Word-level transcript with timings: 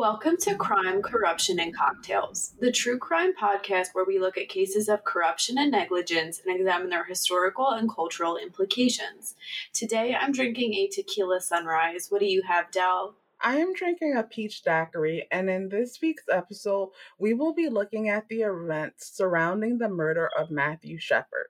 Welcome 0.00 0.38
to 0.38 0.54
Crime, 0.54 1.02
Corruption, 1.02 1.60
and 1.60 1.76
Cocktails, 1.76 2.54
the 2.58 2.72
true 2.72 2.96
crime 2.96 3.34
podcast 3.38 3.88
where 3.92 4.06
we 4.06 4.18
look 4.18 4.38
at 4.38 4.48
cases 4.48 4.88
of 4.88 5.04
corruption 5.04 5.58
and 5.58 5.70
negligence 5.70 6.40
and 6.42 6.58
examine 6.58 6.88
their 6.88 7.04
historical 7.04 7.68
and 7.68 7.86
cultural 7.94 8.38
implications. 8.38 9.34
Today 9.74 10.16
I'm 10.18 10.32
drinking 10.32 10.72
a 10.72 10.88
tequila 10.88 11.42
sunrise. 11.42 12.06
What 12.08 12.20
do 12.20 12.26
you 12.26 12.40
have, 12.48 12.70
Dell? 12.70 13.16
I 13.42 13.58
am 13.58 13.74
drinking 13.74 14.16
a 14.16 14.22
peach 14.22 14.62
daiquiri, 14.62 15.28
and 15.30 15.50
in 15.50 15.68
this 15.68 15.98
week's 16.00 16.24
episode, 16.32 16.92
we 17.18 17.34
will 17.34 17.52
be 17.52 17.68
looking 17.68 18.08
at 18.08 18.26
the 18.28 18.40
events 18.40 19.14
surrounding 19.14 19.76
the 19.76 19.90
murder 19.90 20.30
of 20.34 20.50
Matthew 20.50 20.98
Shepard. 20.98 21.48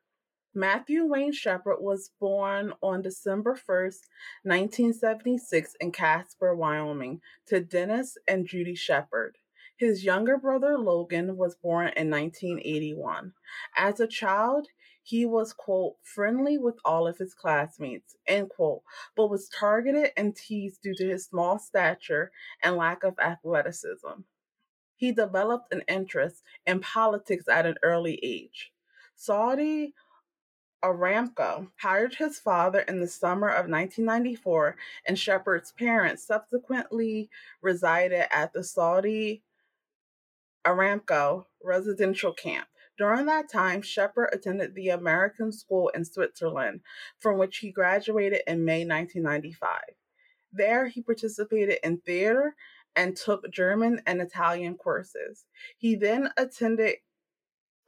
Matthew 0.54 1.04
Wayne 1.04 1.30
Shepard 1.30 1.76
was 1.78 2.10
born 2.18 2.72
on 2.82 3.02
December 3.02 3.54
1st, 3.54 4.08
1976, 4.42 5.76
in 5.80 5.92
Casper, 5.92 6.56
Wyoming, 6.56 7.20
to 7.46 7.60
Dennis 7.60 8.18
and 8.26 8.48
Judy 8.48 8.74
Shepard. 8.74 9.38
His 9.76 10.04
younger 10.04 10.36
brother 10.36 10.76
Logan 10.76 11.36
was 11.36 11.54
born 11.54 11.92
in 11.96 12.10
1981. 12.10 13.32
As 13.76 14.00
a 14.00 14.08
child, 14.08 14.66
he 15.04 15.24
was, 15.24 15.52
quote, 15.52 15.94
friendly 16.02 16.58
with 16.58 16.80
all 16.84 17.06
of 17.06 17.18
his 17.18 17.32
classmates, 17.32 18.16
end 18.26 18.50
quote, 18.50 18.82
but 19.14 19.30
was 19.30 19.48
targeted 19.48 20.10
and 20.16 20.34
teased 20.34 20.82
due 20.82 20.94
to 20.96 21.08
his 21.10 21.26
small 21.26 21.60
stature 21.60 22.32
and 22.60 22.76
lack 22.76 23.04
of 23.04 23.16
athleticism. 23.20 24.22
He 24.96 25.12
developed 25.12 25.72
an 25.72 25.82
interest 25.86 26.42
in 26.66 26.80
politics 26.80 27.46
at 27.46 27.66
an 27.66 27.76
early 27.84 28.18
age. 28.24 28.72
Saudi 29.14 29.94
Aramco 30.82 31.68
hired 31.76 32.14
his 32.14 32.38
father 32.38 32.80
in 32.80 33.00
the 33.00 33.06
summer 33.06 33.48
of 33.48 33.68
1994, 33.68 34.76
and 35.06 35.18
Shepard's 35.18 35.72
parents 35.72 36.24
subsequently 36.24 37.28
resided 37.60 38.26
at 38.32 38.52
the 38.52 38.64
Saudi 38.64 39.42
Aramco 40.64 41.46
residential 41.62 42.32
camp. 42.32 42.68
During 42.96 43.26
that 43.26 43.50
time, 43.50 43.82
Shepard 43.82 44.30
attended 44.32 44.74
the 44.74 44.90
American 44.90 45.52
School 45.52 45.88
in 45.90 46.04
Switzerland, 46.04 46.80
from 47.18 47.38
which 47.38 47.58
he 47.58 47.70
graduated 47.70 48.42
in 48.46 48.64
May 48.64 48.84
1995. 48.84 49.80
There, 50.52 50.88
he 50.88 51.02
participated 51.02 51.78
in 51.82 51.98
theater 51.98 52.54
and 52.96 53.16
took 53.16 53.50
German 53.50 54.02
and 54.06 54.20
Italian 54.20 54.76
courses. 54.76 55.44
He 55.78 55.94
then 55.94 56.30
attended 56.36 56.96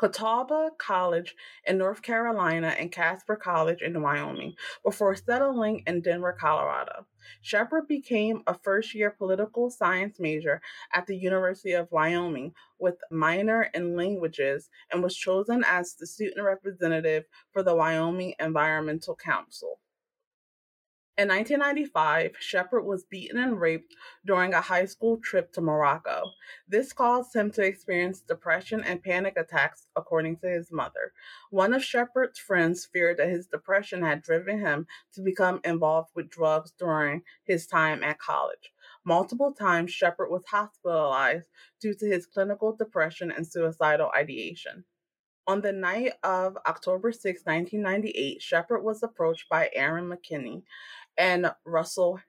Catawba 0.03 0.71
College 0.79 1.37
in 1.65 1.79
North 1.79 2.03
Carolina 2.03 2.75
and 2.77 2.91
Casper 2.91 3.37
College 3.37 3.83
in 3.83 4.03
Wyoming 4.03 4.57
before 4.85 5.15
settling 5.15 5.85
in 5.87 6.01
Denver, 6.01 6.37
Colorado. 6.41 7.07
Shepard 7.41 7.87
became 7.87 8.43
a 8.49 8.59
first 8.59 8.97
year 8.97 9.11
political 9.11 9.71
science 9.71 10.19
major 10.19 10.61
at 10.93 11.07
the 11.07 11.17
University 11.17 11.71
of 11.75 11.93
Wyoming 11.93 12.53
with 12.81 12.97
minor 13.13 13.71
in 13.75 13.95
languages 13.97 14.71
and 14.91 15.05
was 15.05 15.15
chosen 15.15 15.63
as 15.69 15.95
the 15.95 16.07
student 16.09 16.45
representative 16.45 17.27
for 17.53 17.63
the 17.63 17.77
Wyoming 17.77 18.35
Environmental 18.41 19.15
Council. 19.15 19.79
In 21.19 21.29
1995, 21.29 22.37
Shepard 22.41 22.87
was 22.87 23.05
beaten 23.05 23.39
and 23.39 23.61
raped 23.61 23.95
during 24.25 24.55
a 24.55 24.63
high 24.63 24.87
school 24.87 25.19
trip 25.19 25.53
to 25.53 25.61
Morocco. 25.61 26.31
This 26.67 26.95
caused 26.95 27.37
him 27.37 27.51
to 27.51 27.63
experience 27.63 28.23
depression 28.23 28.83
and 28.83 29.03
panic 29.03 29.35
attacks, 29.37 29.89
according 29.95 30.39
to 30.39 30.49
his 30.49 30.73
mother. 30.73 31.13
One 31.51 31.75
of 31.75 31.85
Shepard's 31.85 32.39
friends 32.39 32.87
feared 32.87 33.19
that 33.19 33.29
his 33.29 33.47
depression 33.47 34.03
had 34.03 34.23
driven 34.23 34.59
him 34.59 34.87
to 35.13 35.21
become 35.21 35.61
involved 35.65 36.13
with 36.15 36.31
drugs 36.31 36.73
during 36.79 37.25
his 37.45 37.67
time 37.67 38.03
at 38.03 38.19
college. 38.19 38.73
Multiple 39.05 39.53
times, 39.53 39.93
Shepard 39.93 40.31
was 40.31 40.45
hospitalized 40.51 41.47
due 41.79 41.93
to 41.93 42.07
his 42.07 42.25
clinical 42.25 42.75
depression 42.75 43.31
and 43.31 43.47
suicidal 43.47 44.11
ideation. 44.17 44.87
On 45.45 45.61
the 45.61 45.73
night 45.73 46.13
of 46.23 46.57
October 46.69 47.11
6, 47.11 47.43
1998, 47.45 48.41
Shepard 48.41 48.85
was 48.85 49.03
approached 49.03 49.49
by 49.49 49.71
Aaron 49.75 50.09
McKinney, 50.09 50.63
and 51.17 51.53
Russell 51.65 52.21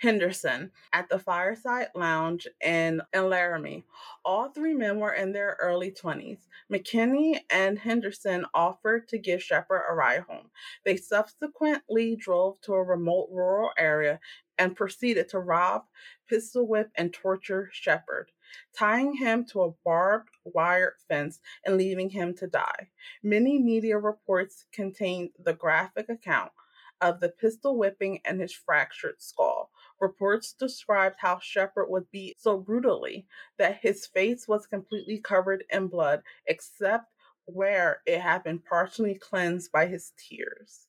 Henderson 0.00 0.70
at 0.94 1.10
the 1.10 1.18
Fireside 1.18 1.88
Lounge 1.94 2.48
in, 2.64 3.02
in 3.12 3.28
Laramie. 3.28 3.84
All 4.24 4.48
three 4.48 4.72
men 4.72 4.98
were 4.98 5.12
in 5.12 5.32
their 5.32 5.58
early 5.60 5.90
20s. 5.90 6.38
McKinney 6.72 7.40
and 7.50 7.78
Henderson 7.78 8.46
offered 8.54 9.08
to 9.08 9.18
give 9.18 9.42
Shepard 9.42 9.82
a 9.88 9.94
ride 9.94 10.22
home. 10.22 10.50
They 10.86 10.96
subsequently 10.96 12.16
drove 12.16 12.60
to 12.62 12.72
a 12.72 12.82
remote 12.82 13.28
rural 13.30 13.72
area 13.76 14.20
and 14.58 14.74
proceeded 14.74 15.28
to 15.30 15.38
rob, 15.38 15.84
pistol 16.26 16.66
whip, 16.66 16.90
and 16.94 17.12
torture 17.12 17.68
Shepard, 17.72 18.30
tying 18.74 19.14
him 19.14 19.44
to 19.46 19.62
a 19.62 19.72
barbed 19.84 20.30
wire 20.44 20.94
fence 21.08 21.40
and 21.66 21.76
leaving 21.76 22.08
him 22.08 22.34
to 22.36 22.46
die. 22.46 22.88
Many 23.22 23.58
media 23.58 23.98
reports 23.98 24.64
contained 24.72 25.30
the 25.38 25.54
graphic 25.54 26.08
account 26.08 26.52
of 27.00 27.20
the 27.20 27.28
pistol 27.28 27.76
whipping 27.76 28.20
and 28.24 28.40
his 28.40 28.52
fractured 28.52 29.20
skull. 29.20 29.70
Reports 30.00 30.52
described 30.52 31.16
how 31.18 31.38
Shepard 31.40 31.88
was 31.88 32.04
beat 32.10 32.40
so 32.40 32.56
brutally 32.56 33.26
that 33.58 33.80
his 33.82 34.06
face 34.06 34.48
was 34.48 34.66
completely 34.66 35.18
covered 35.18 35.64
in 35.70 35.88
blood, 35.88 36.22
except 36.46 37.06
where 37.46 38.00
it 38.06 38.20
had 38.20 38.44
been 38.44 38.58
partially 38.58 39.14
cleansed 39.14 39.72
by 39.72 39.86
his 39.86 40.12
tears. 40.16 40.86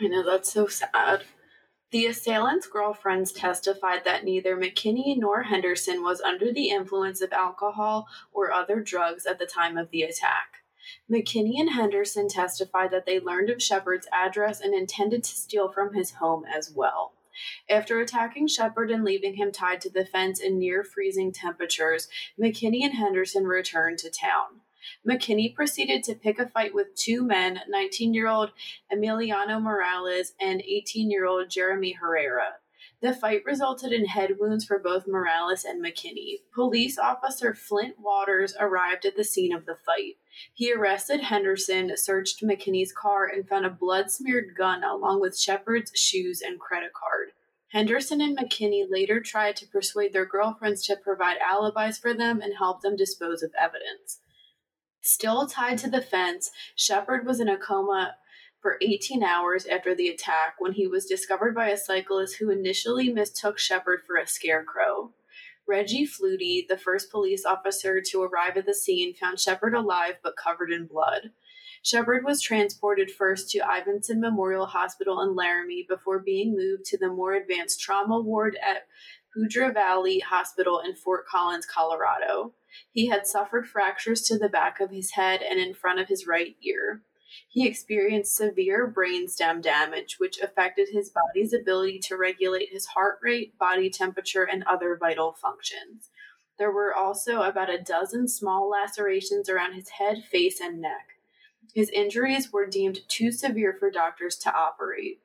I 0.00 0.08
know, 0.08 0.24
that's 0.24 0.52
so 0.52 0.66
sad. 0.66 1.24
The 1.90 2.06
assailant's 2.06 2.66
girlfriends 2.66 3.30
testified 3.30 4.04
that 4.04 4.24
neither 4.24 4.56
McKinney 4.56 5.16
nor 5.16 5.44
Henderson 5.44 6.02
was 6.02 6.20
under 6.20 6.52
the 6.52 6.70
influence 6.70 7.20
of 7.20 7.32
alcohol 7.32 8.08
or 8.32 8.50
other 8.50 8.80
drugs 8.80 9.26
at 9.26 9.38
the 9.38 9.46
time 9.46 9.76
of 9.76 9.90
the 9.90 10.02
attack. 10.02 10.53
McKinney 11.10 11.58
and 11.58 11.70
Henderson 11.70 12.28
testified 12.28 12.90
that 12.90 13.06
they 13.06 13.20
learned 13.20 13.50
of 13.50 13.62
Shepard's 13.62 14.08
address 14.12 14.60
and 14.60 14.74
intended 14.74 15.24
to 15.24 15.36
steal 15.36 15.70
from 15.70 15.94
his 15.94 16.12
home 16.12 16.44
as 16.44 16.72
well. 16.74 17.12
After 17.68 18.00
attacking 18.00 18.46
Shepard 18.46 18.90
and 18.90 19.04
leaving 19.04 19.34
him 19.34 19.50
tied 19.50 19.80
to 19.82 19.90
the 19.90 20.04
fence 20.04 20.40
in 20.40 20.58
near 20.58 20.84
freezing 20.84 21.32
temperatures, 21.32 22.08
McKinney 22.40 22.82
and 22.82 22.94
Henderson 22.94 23.44
returned 23.44 23.98
to 23.98 24.10
town. 24.10 24.60
McKinney 25.08 25.54
proceeded 25.54 26.04
to 26.04 26.14
pick 26.14 26.38
a 26.38 26.46
fight 26.46 26.74
with 26.74 26.94
two 26.94 27.22
men 27.22 27.60
19 27.68 28.14
year 28.14 28.28
old 28.28 28.52
Emiliano 28.92 29.60
Morales 29.60 30.32
and 30.40 30.62
18 30.62 31.10
year 31.10 31.24
old 31.26 31.50
Jeremy 31.50 31.92
Herrera. 31.92 32.56
The 33.00 33.14
fight 33.14 33.44
resulted 33.44 33.92
in 33.92 34.06
head 34.06 34.38
wounds 34.38 34.64
for 34.64 34.78
both 34.78 35.06
Morales 35.06 35.64
and 35.64 35.84
McKinney. 35.84 36.40
Police 36.54 36.98
officer 36.98 37.54
Flint 37.54 37.98
Waters 37.98 38.54
arrived 38.58 39.04
at 39.04 39.16
the 39.16 39.24
scene 39.24 39.54
of 39.54 39.66
the 39.66 39.76
fight. 39.76 40.16
He 40.52 40.72
arrested 40.72 41.20
Henderson, 41.20 41.96
searched 41.96 42.42
McKinney's 42.42 42.92
car, 42.92 43.26
and 43.26 43.48
found 43.48 43.66
a 43.66 43.70
blood 43.70 44.10
smeared 44.10 44.54
gun 44.56 44.84
along 44.84 45.20
with 45.20 45.38
Shepard's 45.38 45.92
shoes 45.94 46.40
and 46.40 46.60
credit 46.60 46.92
card. 46.92 47.32
Henderson 47.68 48.20
and 48.20 48.38
McKinney 48.38 48.84
later 48.88 49.20
tried 49.20 49.56
to 49.56 49.66
persuade 49.66 50.12
their 50.12 50.24
girlfriends 50.24 50.86
to 50.86 50.96
provide 50.96 51.38
alibis 51.38 51.98
for 51.98 52.14
them 52.14 52.40
and 52.40 52.54
help 52.56 52.82
them 52.82 52.94
dispose 52.94 53.42
of 53.42 53.52
evidence. 53.60 54.20
Still 55.00 55.46
tied 55.46 55.78
to 55.78 55.90
the 55.90 56.00
fence, 56.00 56.50
Shepard 56.76 57.26
was 57.26 57.40
in 57.40 57.48
a 57.48 57.58
coma 57.58 58.16
for 58.62 58.78
18 58.80 59.22
hours 59.22 59.66
after 59.66 59.94
the 59.94 60.08
attack 60.08 60.54
when 60.58 60.72
he 60.72 60.86
was 60.86 61.04
discovered 61.04 61.54
by 61.54 61.68
a 61.68 61.76
cyclist 61.76 62.36
who 62.36 62.48
initially 62.48 63.12
mistook 63.12 63.58
Shepard 63.58 64.00
for 64.06 64.16
a 64.16 64.26
scarecrow. 64.26 65.12
Reggie 65.66 66.06
Fluty, 66.06 66.66
the 66.68 66.76
first 66.76 67.10
police 67.10 67.44
officer 67.44 68.00
to 68.10 68.22
arrive 68.22 68.56
at 68.56 68.66
the 68.66 68.74
scene, 68.74 69.14
found 69.14 69.40
Shepard 69.40 69.74
alive 69.74 70.16
but 70.22 70.36
covered 70.36 70.70
in 70.70 70.86
blood. 70.86 71.30
Shepard 71.82 72.24
was 72.24 72.40
transported 72.40 73.10
first 73.10 73.50
to 73.50 73.58
Ivinson 73.58 74.18
Memorial 74.18 74.66
Hospital 74.66 75.20
in 75.20 75.34
Laramie 75.34 75.86
before 75.86 76.18
being 76.18 76.56
moved 76.56 76.84
to 76.86 76.98
the 76.98 77.08
more 77.08 77.34
advanced 77.34 77.80
trauma 77.80 78.20
ward 78.20 78.56
at 78.62 78.86
Poudre 79.34 79.72
Valley 79.72 80.20
Hospital 80.20 80.80
in 80.84 80.94
Fort 80.94 81.26
Collins, 81.26 81.66
Colorado. 81.66 82.54
He 82.90 83.08
had 83.08 83.26
suffered 83.26 83.68
fractures 83.68 84.22
to 84.22 84.38
the 84.38 84.48
back 84.48 84.80
of 84.80 84.90
his 84.90 85.12
head 85.12 85.42
and 85.42 85.60
in 85.60 85.74
front 85.74 86.00
of 86.00 86.08
his 86.08 86.26
right 86.26 86.56
ear. 86.62 87.02
He 87.54 87.68
experienced 87.68 88.34
severe 88.34 88.92
brainstem 88.92 89.62
damage, 89.62 90.18
which 90.18 90.40
affected 90.40 90.88
his 90.88 91.10
body's 91.10 91.52
ability 91.52 92.00
to 92.00 92.16
regulate 92.16 92.70
his 92.70 92.86
heart 92.86 93.20
rate, 93.22 93.56
body 93.56 93.88
temperature, 93.90 94.42
and 94.42 94.64
other 94.64 94.96
vital 94.96 95.34
functions. 95.40 96.10
There 96.58 96.72
were 96.72 96.92
also 96.92 97.42
about 97.42 97.72
a 97.72 97.80
dozen 97.80 98.26
small 98.26 98.68
lacerations 98.68 99.48
around 99.48 99.74
his 99.74 99.90
head, 99.90 100.24
face, 100.24 100.60
and 100.60 100.80
neck. 100.80 101.10
His 101.72 101.90
injuries 101.90 102.52
were 102.52 102.66
deemed 102.66 103.08
too 103.08 103.30
severe 103.30 103.76
for 103.78 103.88
doctors 103.88 104.34
to 104.38 104.52
operate. 104.52 105.20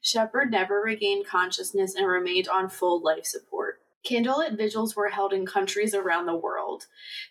Shepard 0.00 0.52
never 0.52 0.80
regained 0.80 1.26
consciousness 1.26 1.96
and 1.96 2.06
remained 2.06 2.46
on 2.46 2.68
full 2.68 3.02
life 3.02 3.26
support. 3.26 3.81
Candlelit 4.04 4.56
vigils 4.56 4.96
were 4.96 5.10
held 5.10 5.32
in 5.32 5.46
countries 5.46 5.94
around 5.94 6.26
the 6.26 6.34
world. 6.34 6.86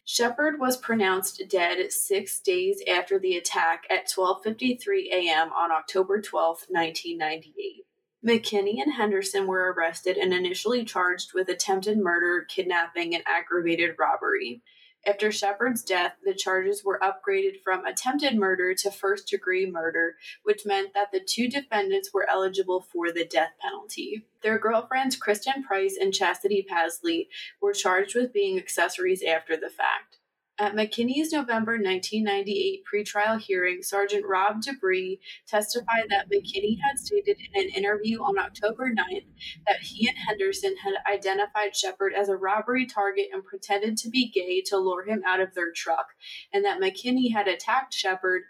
Shepard 0.05 0.59
was 0.59 0.77
pronounced 0.77 1.43
dead 1.49 1.91
six 1.91 2.39
days 2.39 2.81
after 2.87 3.19
the 3.19 3.35
attack 3.35 3.85
at 3.89 4.09
12:53 4.09 5.11
a.m. 5.11 5.51
on 5.53 5.71
October 5.71 6.21
12, 6.21 6.65
1998. 6.69 7.85
McKinney 8.25 8.81
and 8.81 8.93
Henderson 8.93 9.47
were 9.47 9.73
arrested 9.73 10.15
and 10.17 10.33
initially 10.33 10.85
charged 10.85 11.33
with 11.33 11.49
attempted 11.49 11.97
murder, 11.97 12.45
kidnapping, 12.45 13.15
and 13.15 13.23
aggravated 13.27 13.95
robbery. 13.97 14.61
After 15.05 15.31
Shepard's 15.31 15.81
death, 15.81 16.13
the 16.23 16.35
charges 16.35 16.83
were 16.83 16.99
upgraded 16.99 17.61
from 17.63 17.85
attempted 17.85 18.37
murder 18.37 18.75
to 18.75 18.91
first 18.91 19.27
degree 19.27 19.65
murder, 19.65 20.15
which 20.43 20.65
meant 20.65 20.93
that 20.93 21.11
the 21.11 21.19
two 21.19 21.47
defendants 21.47 22.11
were 22.13 22.29
eligible 22.29 22.81
for 22.81 23.11
the 23.11 23.25
death 23.25 23.53
penalty. 23.59 24.27
Their 24.43 24.59
girlfriends, 24.59 25.15
Kristen 25.15 25.63
Price 25.63 25.97
and 25.99 26.13
Chastity 26.13 26.65
Pasley, 26.69 27.29
were 27.59 27.73
charged 27.73 28.15
with 28.15 28.31
being 28.31 28.59
accessories 28.59 29.23
after 29.23 29.57
the 29.57 29.69
fact. 29.69 30.17
At 30.61 30.75
McKinney's 30.75 31.31
November 31.31 31.71
1998 31.71 32.83
pretrial 32.85 33.41
hearing, 33.41 33.81
Sergeant 33.81 34.27
Rob 34.27 34.61
DeBree 34.61 35.17
testified 35.47 36.05
that 36.09 36.29
McKinney 36.29 36.77
had 36.79 36.99
stated 36.99 37.37
in 37.39 37.63
an 37.63 37.69
interview 37.69 38.19
on 38.19 38.37
October 38.37 38.91
9th 38.91 39.25
that 39.65 39.79
he 39.81 40.07
and 40.07 40.15
Henderson 40.15 40.75
had 40.77 40.93
identified 41.11 41.75
Shepard 41.75 42.13
as 42.13 42.29
a 42.29 42.35
robbery 42.35 42.85
target 42.85 43.29
and 43.33 43.43
pretended 43.43 43.97
to 43.97 44.09
be 44.11 44.29
gay 44.29 44.61
to 44.67 44.77
lure 44.77 45.03
him 45.03 45.23
out 45.25 45.39
of 45.39 45.55
their 45.55 45.71
truck, 45.71 46.09
and 46.53 46.63
that 46.63 46.79
McKinney 46.79 47.33
had 47.33 47.47
attacked 47.47 47.95
Shepard 47.95 48.43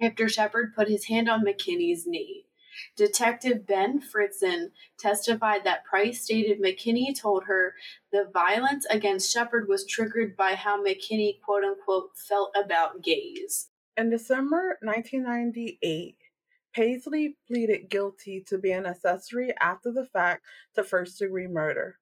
after 0.00 0.30
Shepard 0.30 0.74
put 0.74 0.88
his 0.88 1.08
hand 1.08 1.28
on 1.28 1.44
McKinney's 1.44 2.06
knee. 2.06 2.46
Detective 2.96 3.66
Ben 3.66 4.00
Fritzen 4.00 4.70
testified 4.98 5.64
that 5.64 5.84
Price 5.84 6.22
stated 6.22 6.60
McKinney 6.60 7.18
told 7.18 7.44
her 7.44 7.74
the 8.12 8.28
violence 8.32 8.86
against 8.90 9.32
Shepard 9.32 9.68
was 9.68 9.86
triggered 9.86 10.36
by 10.36 10.54
how 10.54 10.82
McKinney, 10.82 11.40
quote 11.40 11.64
unquote, 11.64 12.16
felt 12.16 12.54
about 12.56 13.02
gays. 13.02 13.68
In 13.96 14.10
December 14.10 14.78
1998, 14.82 16.16
Pasley 16.74 17.36
pleaded 17.46 17.90
guilty 17.90 18.42
to 18.48 18.56
being 18.56 18.78
an 18.78 18.86
accessory 18.86 19.52
after 19.60 19.92
the 19.92 20.06
fact 20.06 20.44
to 20.74 20.82
first 20.82 21.18
degree 21.18 21.46
murder. 21.46 21.98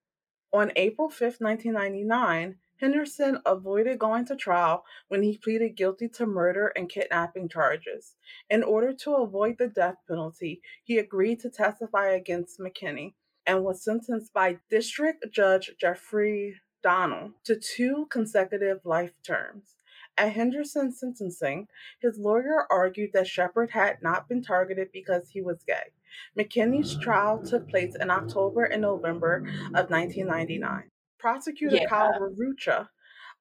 On 0.53 0.73
April 0.77 1.11
5, 1.11 1.37
1999, 1.41 2.57
Henderson 2.81 3.39
avoided 3.45 3.99
going 3.99 4.25
to 4.25 4.35
trial 4.35 4.85
when 5.09 5.23
he 5.23 5.37
pleaded 5.37 5.77
guilty 5.77 6.09
to 6.09 6.25
murder 6.25 6.69
and 6.69 6.89
kidnapping 6.89 7.47
charges. 7.47 8.17
In 8.49 8.63
order 8.63 8.95
to 8.95 9.17
avoid 9.17 9.59
the 9.59 9.69
death 9.69 9.97
penalty, 10.09 10.63
he 10.83 10.97
agreed 10.97 11.41
to 11.41 11.51
testify 11.51 12.09
against 12.09 12.59
McKinney 12.59 13.13
and 13.47 13.65
was 13.65 13.85
sentenced 13.85 14.33
by 14.33 14.61
District 14.71 15.23
Judge 15.31 15.73
Jeffrey 15.79 16.57
Donnell 16.83 17.33
to 17.45 17.61
two 17.61 18.07
consecutive 18.11 18.81
life 18.87 19.13
terms. 19.23 19.77
At 20.17 20.33
Henderson's 20.33 20.99
sentencing, 20.99 21.69
his 22.01 22.19
lawyer 22.19 22.67
argued 22.71 23.11
that 23.13 23.27
Shepard 23.27 23.73
had 23.73 24.03
not 24.03 24.27
been 24.27 24.43
targeted 24.43 24.89
because 24.91 25.29
he 25.31 25.43
was 25.43 25.63
gay. 25.67 25.93
McKinney's 26.39 26.99
trial 26.99 27.43
took 27.43 27.69
place 27.69 27.95
in 27.95 28.11
October 28.11 28.65
and 28.65 28.81
November 28.83 29.45
of 29.75 29.91
1999. 29.91 30.91
Prosecutor 31.21 31.77
yeah. 31.77 31.87
Kyle 31.87 32.19
Rerucha 32.19 32.89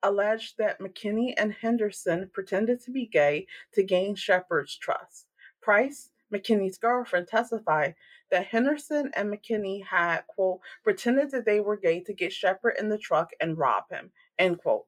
alleged 0.03 0.57
that 0.57 0.79
McKinney 0.79 1.33
and 1.37 1.53
Henderson 1.53 2.29
pretended 2.33 2.81
to 2.81 2.91
be 2.91 3.05
gay 3.05 3.47
to 3.73 3.83
gain 3.83 4.15
Shepard's 4.15 4.77
trust. 4.77 5.27
Price, 5.61 6.09
McKinney's 6.33 6.77
girlfriend, 6.77 7.27
testified 7.27 7.95
that 8.31 8.47
Henderson 8.47 9.11
and 9.15 9.33
McKinney 9.33 9.83
had, 9.85 10.21
quote, 10.27 10.59
pretended 10.83 11.31
that 11.31 11.45
they 11.45 11.59
were 11.59 11.77
gay 11.77 12.01
to 12.01 12.13
get 12.13 12.33
Shepard 12.33 12.75
in 12.77 12.89
the 12.89 12.97
truck 12.97 13.31
and 13.39 13.57
rob 13.57 13.83
him, 13.89 14.11
end 14.37 14.59
quote. 14.59 14.85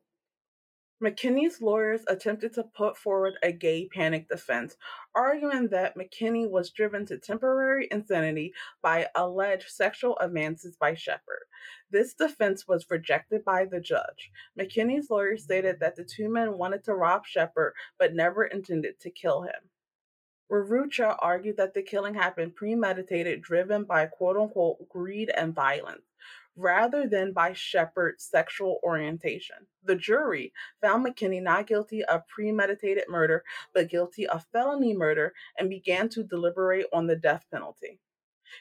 McKinney's 1.01 1.61
lawyers 1.61 2.01
attempted 2.07 2.53
to 2.53 2.63
put 2.63 2.95
forward 2.95 3.33
a 3.41 3.51
gay 3.51 3.87
panic 3.87 4.29
defense, 4.29 4.77
arguing 5.15 5.69
that 5.69 5.97
McKinney 5.97 6.47
was 6.47 6.69
driven 6.69 7.07
to 7.07 7.17
temporary 7.17 7.87
insanity 7.89 8.53
by 8.83 9.07
alleged 9.15 9.69
sexual 9.69 10.15
advances 10.19 10.75
by 10.75 10.93
Shepard. 10.93 11.45
This 11.89 12.13
defense 12.13 12.67
was 12.67 12.85
rejected 12.91 13.43
by 13.43 13.65
the 13.65 13.79
judge. 13.79 14.31
McKinney's 14.59 15.09
lawyer 15.09 15.37
stated 15.37 15.79
that 15.79 15.95
the 15.95 16.03
two 16.03 16.29
men 16.29 16.59
wanted 16.59 16.83
to 16.83 16.93
rob 16.93 17.25
Shepard 17.25 17.73
but 17.97 18.13
never 18.13 18.45
intended 18.45 18.99
to 18.99 19.09
kill 19.09 19.41
him. 19.41 19.69
Rerucha 20.51 21.15
argued 21.19 21.57
that 21.57 21.73
the 21.73 21.81
killing 21.81 22.13
had 22.13 22.35
been 22.35 22.51
premeditated, 22.51 23.41
driven 23.41 23.85
by 23.85 24.05
quote 24.05 24.37
unquote 24.37 24.87
greed 24.87 25.31
and 25.35 25.55
violence 25.55 26.03
rather 26.55 27.07
than 27.07 27.33
by 27.33 27.53
Shepard's 27.53 28.23
sexual 28.23 28.79
orientation. 28.83 29.67
The 29.83 29.95
jury 29.95 30.53
found 30.81 31.05
McKinney 31.05 31.41
not 31.41 31.67
guilty 31.67 32.03
of 32.03 32.27
premeditated 32.27 33.05
murder, 33.09 33.43
but 33.73 33.89
guilty 33.89 34.27
of 34.27 34.45
felony 34.51 34.93
murder 34.93 35.33
and 35.57 35.69
began 35.69 36.09
to 36.09 36.23
deliberate 36.23 36.85
on 36.93 37.07
the 37.07 37.15
death 37.15 37.45
penalty. 37.51 37.99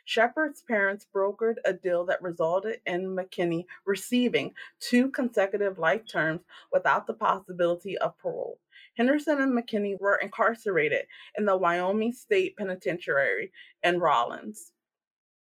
Shepard's 0.04 0.62
parents 0.62 1.06
brokered 1.12 1.56
a 1.64 1.72
deal 1.72 2.04
that 2.06 2.22
resulted 2.22 2.81
in 2.87 3.16
McKinney 3.16 3.66
receiving 3.84 4.54
two 4.78 5.10
consecutive 5.10 5.78
life 5.78 6.06
terms 6.06 6.42
without 6.72 7.08
the 7.08 7.14
possibility 7.14 7.98
of 7.98 8.16
parole. 8.19 8.60
Henderson 8.96 9.40
and 9.40 9.52
McKinney 9.52 10.00
were 10.00 10.16
incarcerated 10.16 11.06
in 11.37 11.44
the 11.44 11.56
Wyoming 11.56 12.12
State 12.12 12.56
Penitentiary 12.56 13.50
in 13.82 13.98
Rawlins 13.98 14.72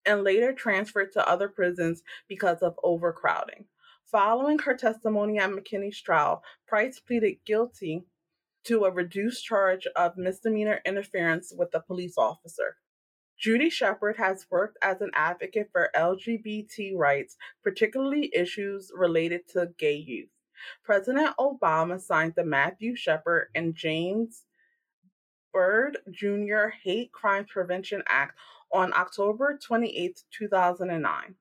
and 0.07 0.25
later 0.25 0.53
transferred 0.53 1.13
to 1.13 1.29
other 1.29 1.49
prisons 1.49 2.03
because 2.29 2.63
of 2.63 2.79
overcrowding. 2.83 3.67
Following 4.07 4.59
her 4.61 4.75
testimony 4.75 5.39
at 5.39 5.51
McKinney's 5.51 6.01
trial, 6.01 6.43
Price 6.67 7.01
pleaded 7.01 7.37
guilty 7.47 8.05
to 8.65 8.85
a 8.85 8.91
reduced 8.91 9.45
charge 9.45 9.87
of 9.97 10.17
misdemeanor 10.17 10.81
interference 10.85 11.53
with 11.57 11.75
a 11.75 11.81
police 11.81 12.19
officer. 12.19 12.77
Judy 13.39 13.71
Shepard 13.71 14.19
has 14.19 14.47
worked 14.51 14.79
as 14.83 15.01
an 15.01 15.11
advocate 15.15 15.71
for 15.73 15.91
LGBT 15.97 16.95
rights, 16.95 17.37
particularly 17.65 18.31
issues 18.35 18.93
related 18.95 19.49
to 19.49 19.73
gay 19.79 19.97
youth. 19.97 20.29
President 20.85 21.35
Obama 21.41 22.01
signed 22.01 22.35
the 22.37 22.45
Matthew 22.45 22.95
Shepard 22.95 23.49
and 23.55 23.75
James 23.75 24.45
Byrd 25.53 25.99
Jr. 26.11 26.69
Hate 26.83 27.13
Crime 27.13 27.45
Prevention 27.45 28.03
Act 28.09 28.39
on 28.73 28.93
October 28.95 29.59
28, 29.63 30.23
2009. 30.31 31.35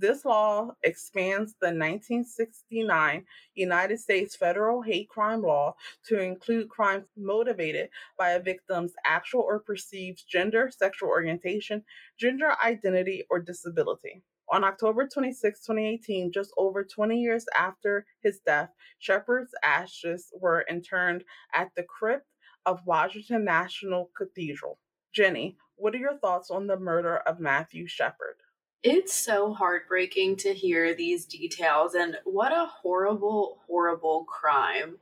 This 0.00 0.24
law 0.24 0.70
expands 0.84 1.54
the 1.60 1.66
1969 1.66 3.24
United 3.54 3.98
States 3.98 4.36
federal 4.36 4.80
hate 4.80 5.08
crime 5.08 5.42
law 5.42 5.74
to 6.06 6.20
include 6.20 6.68
crimes 6.68 7.06
motivated 7.16 7.88
by 8.16 8.30
a 8.30 8.42
victim's 8.42 8.92
actual 9.04 9.40
or 9.40 9.58
perceived 9.58 10.22
gender, 10.30 10.70
sexual 10.70 11.08
orientation, 11.08 11.82
gender 12.16 12.52
identity, 12.64 13.24
or 13.28 13.40
disability. 13.40 14.22
On 14.50 14.62
October 14.62 15.06
26, 15.06 15.66
2018, 15.66 16.32
just 16.32 16.52
over 16.56 16.84
20 16.84 17.20
years 17.20 17.44
after 17.56 18.06
his 18.22 18.38
death, 18.46 18.70
Shepard's 19.00 19.52
ashes 19.64 20.32
were 20.40 20.64
interned 20.70 21.24
at 21.54 21.70
the 21.76 21.82
crypt 21.82 22.26
of 22.64 22.86
Washington 22.86 23.44
National 23.44 24.10
Cathedral. 24.16 24.78
Jenny, 25.12 25.56
what 25.78 25.94
are 25.94 25.98
your 25.98 26.18
thoughts 26.18 26.50
on 26.50 26.66
the 26.66 26.78
murder 26.78 27.16
of 27.18 27.40
Matthew 27.40 27.86
Shepard? 27.86 28.36
It's 28.84 29.12
so 29.12 29.54
heartbreaking 29.54 30.36
to 30.36 30.54
hear 30.54 30.94
these 30.94 31.26
details, 31.26 31.94
and 31.94 32.16
what 32.24 32.52
a 32.52 32.66
horrible, 32.66 33.58
horrible 33.66 34.24
crime. 34.24 34.98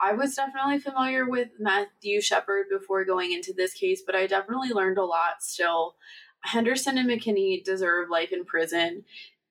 I 0.00 0.14
was 0.14 0.34
definitely 0.34 0.78
familiar 0.78 1.28
with 1.28 1.48
Matthew 1.58 2.22
Shepard 2.22 2.66
before 2.70 3.04
going 3.04 3.32
into 3.32 3.52
this 3.52 3.74
case, 3.74 4.02
but 4.04 4.14
I 4.14 4.26
definitely 4.26 4.70
learned 4.70 4.96
a 4.96 5.04
lot 5.04 5.42
still. 5.42 5.96
Henderson 6.40 6.96
and 6.96 7.10
McKinney 7.10 7.62
deserve 7.62 8.08
life 8.08 8.32
in 8.32 8.46
prison. 8.46 9.04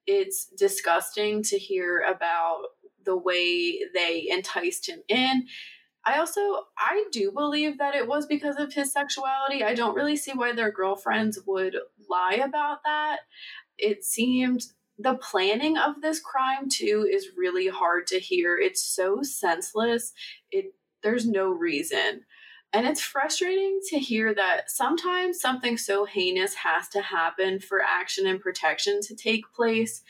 It's 0.07 0.45
disgusting 0.45 1.43
to 1.43 1.59
hear 1.59 1.99
about 1.99 2.63
the 3.05 3.17
way 3.17 3.79
they 3.93 4.27
enticed 4.29 4.89
him 4.89 5.01
in 5.07 5.47
I 6.07 6.19
also 6.19 6.39
I 6.77 7.05
do 7.11 7.31
believe 7.31 7.77
that 7.79 7.93
it 7.93 8.07
was 8.07 8.25
because 8.25 8.55
of 8.55 8.73
his 8.73 8.93
sexuality. 8.93 9.63
I 9.63 9.75
don't 9.75 9.95
really 9.95 10.15
see 10.15 10.31
why 10.31 10.53
their 10.53 10.71
girlfriends 10.71 11.39
would 11.45 11.75
lie 12.09 12.41
about 12.43 12.83
that. 12.85 13.19
It 13.77 14.05
seemed 14.05 14.67
the 14.97 15.15
planning 15.15 15.77
of 15.77 16.01
this 16.01 16.21
crime 16.21 16.69
too 16.69 17.07
is 17.11 17.31
really 17.35 17.67
hard 17.67 18.07
to 18.07 18.19
hear. 18.19 18.57
It's 18.57 18.81
so 18.81 19.21
senseless. 19.21 20.13
It 20.49 20.73
there's 21.03 21.27
no 21.27 21.49
reason. 21.49 22.21
And 22.71 22.87
it's 22.87 23.01
frustrating 23.01 23.79
to 23.89 23.99
hear 23.99 24.33
that 24.33 24.69
sometimes 24.69 25.41
something 25.41 25.77
so 25.77 26.05
heinous 26.05 26.53
has 26.55 26.87
to 26.89 27.01
happen 27.01 27.59
for 27.59 27.81
action 27.81 28.27
and 28.27 28.39
protection 28.39 29.01
to 29.03 29.15
take 29.15 29.51
place, 29.53 30.03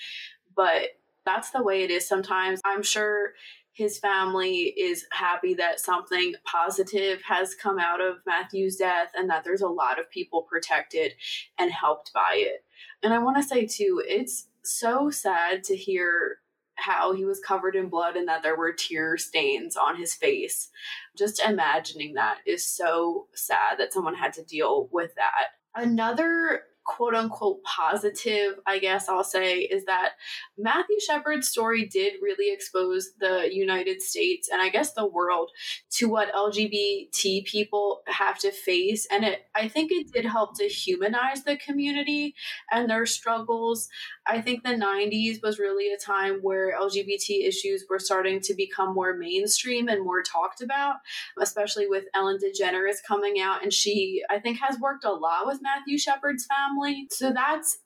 but 0.56 0.90
that's 1.26 1.52
the 1.52 1.62
way 1.62 1.84
it 1.84 1.92
is 1.92 2.08
sometimes. 2.08 2.62
I'm 2.66 2.82
sure 2.82 3.34
his 3.78 4.00
family 4.00 4.74
is 4.76 5.06
happy 5.12 5.54
that 5.54 5.80
something 5.80 6.34
positive 6.46 7.22
has 7.22 7.54
come 7.54 7.78
out 7.78 8.02
of 8.02 8.16
Matthew's 8.26 8.76
death 8.76 9.12
and 9.16 9.30
that 9.30 9.44
there's 9.44 9.62
a 9.62 9.68
lot 9.68 10.00
of 10.00 10.10
people 10.10 10.42
protected 10.42 11.14
and 11.60 11.72
helped 11.72 12.12
by 12.12 12.38
it. 12.38 12.66
And 13.04 13.14
I 13.14 13.20
want 13.20 13.38
to 13.38 13.44
say, 13.44 13.68
too, 13.68 14.02
it's 14.04 14.48
so 14.64 15.12
sad 15.12 15.64
to 15.66 15.76
hear 15.76 16.38
how 16.74 17.14
he 17.14 17.24
was 17.24 17.40
covered 17.40 17.76
in 17.76 17.88
blood 17.88 18.16
and 18.16 18.28
that 18.28 18.42
there 18.42 18.58
were 18.58 18.74
tear 18.74 19.16
stains 19.16 19.78
on 19.78 19.96
his 19.96 20.16
face. 20.16 20.70
Just 21.16 21.40
imagining 21.40 22.16
that 22.16 22.40
is 22.48 22.68
so 22.68 23.28
sad 23.36 23.78
that 23.78 23.94
someone 23.94 24.16
had 24.16 24.34
to 24.34 24.44
deal 24.44 24.90
with 24.92 25.14
that. 25.16 25.50
Another 25.76 26.64
quote 26.88 27.14
unquote 27.14 27.62
positive, 27.64 28.54
I 28.66 28.80
guess 28.80 29.10
I'll 29.10 29.24
say, 29.24 29.60
is 29.60 29.86
that 29.86 30.14
Matthew 30.58 31.00
Shepard's 31.00 31.50
story 31.50 31.86
did 31.86 32.14
really 32.22 32.52
expose 32.52 33.12
the 33.20 33.50
United 33.54 34.02
States 34.02 34.50
and 34.52 34.62
I 34.62 34.70
guess 34.70 34.94
the 34.94 35.06
world 35.06 35.52
to 35.92 36.08
what 36.08 36.34
LGBT 36.34 37.46
people 37.46 38.02
have 38.08 38.40
to 38.40 38.52
face. 38.52 39.06
And 39.12 39.26
it 39.26 39.42
I 39.54 39.68
think 39.68 39.92
it 39.92 40.12
did 40.12 40.26
help 40.26 40.58
to 40.58 40.64
humanize 40.64 41.44
the 41.44 41.58
community 41.58 42.34
and 42.72 42.90
their 42.90 43.06
struggles. 43.06 43.90
I 44.28 44.42
think 44.42 44.64
the 44.64 44.70
90s 44.70 45.42
was 45.42 45.60
really 45.60 45.92
a 45.92 45.98
time 45.98 46.40
where 46.42 46.78
LGBT 46.78 47.48
issues 47.48 47.86
were 47.90 48.00
starting 48.00 48.42
to 48.42 48.54
become 48.54 48.94
more 48.94 49.16
mainstream 49.16 49.88
and 49.88 50.04
more 50.04 50.22
talked 50.22 50.62
about, 50.62 50.96
especially 51.40 51.88
with 51.88 52.06
Ellen 52.14 52.38
DeGeneres 52.38 52.98
coming 53.08 53.40
out. 53.40 53.64
And 53.64 53.74
she, 53.74 54.24
I 54.30 54.40
think, 54.40 54.60
has 54.60 54.80
worked 54.80 55.06
a 55.06 55.12
lot 55.12 55.46
with 55.46 55.62
Matthew 55.62 55.98
Shepard's 55.98 56.46
family. 56.46 57.08
So 57.12 57.32
that's 57.32 57.80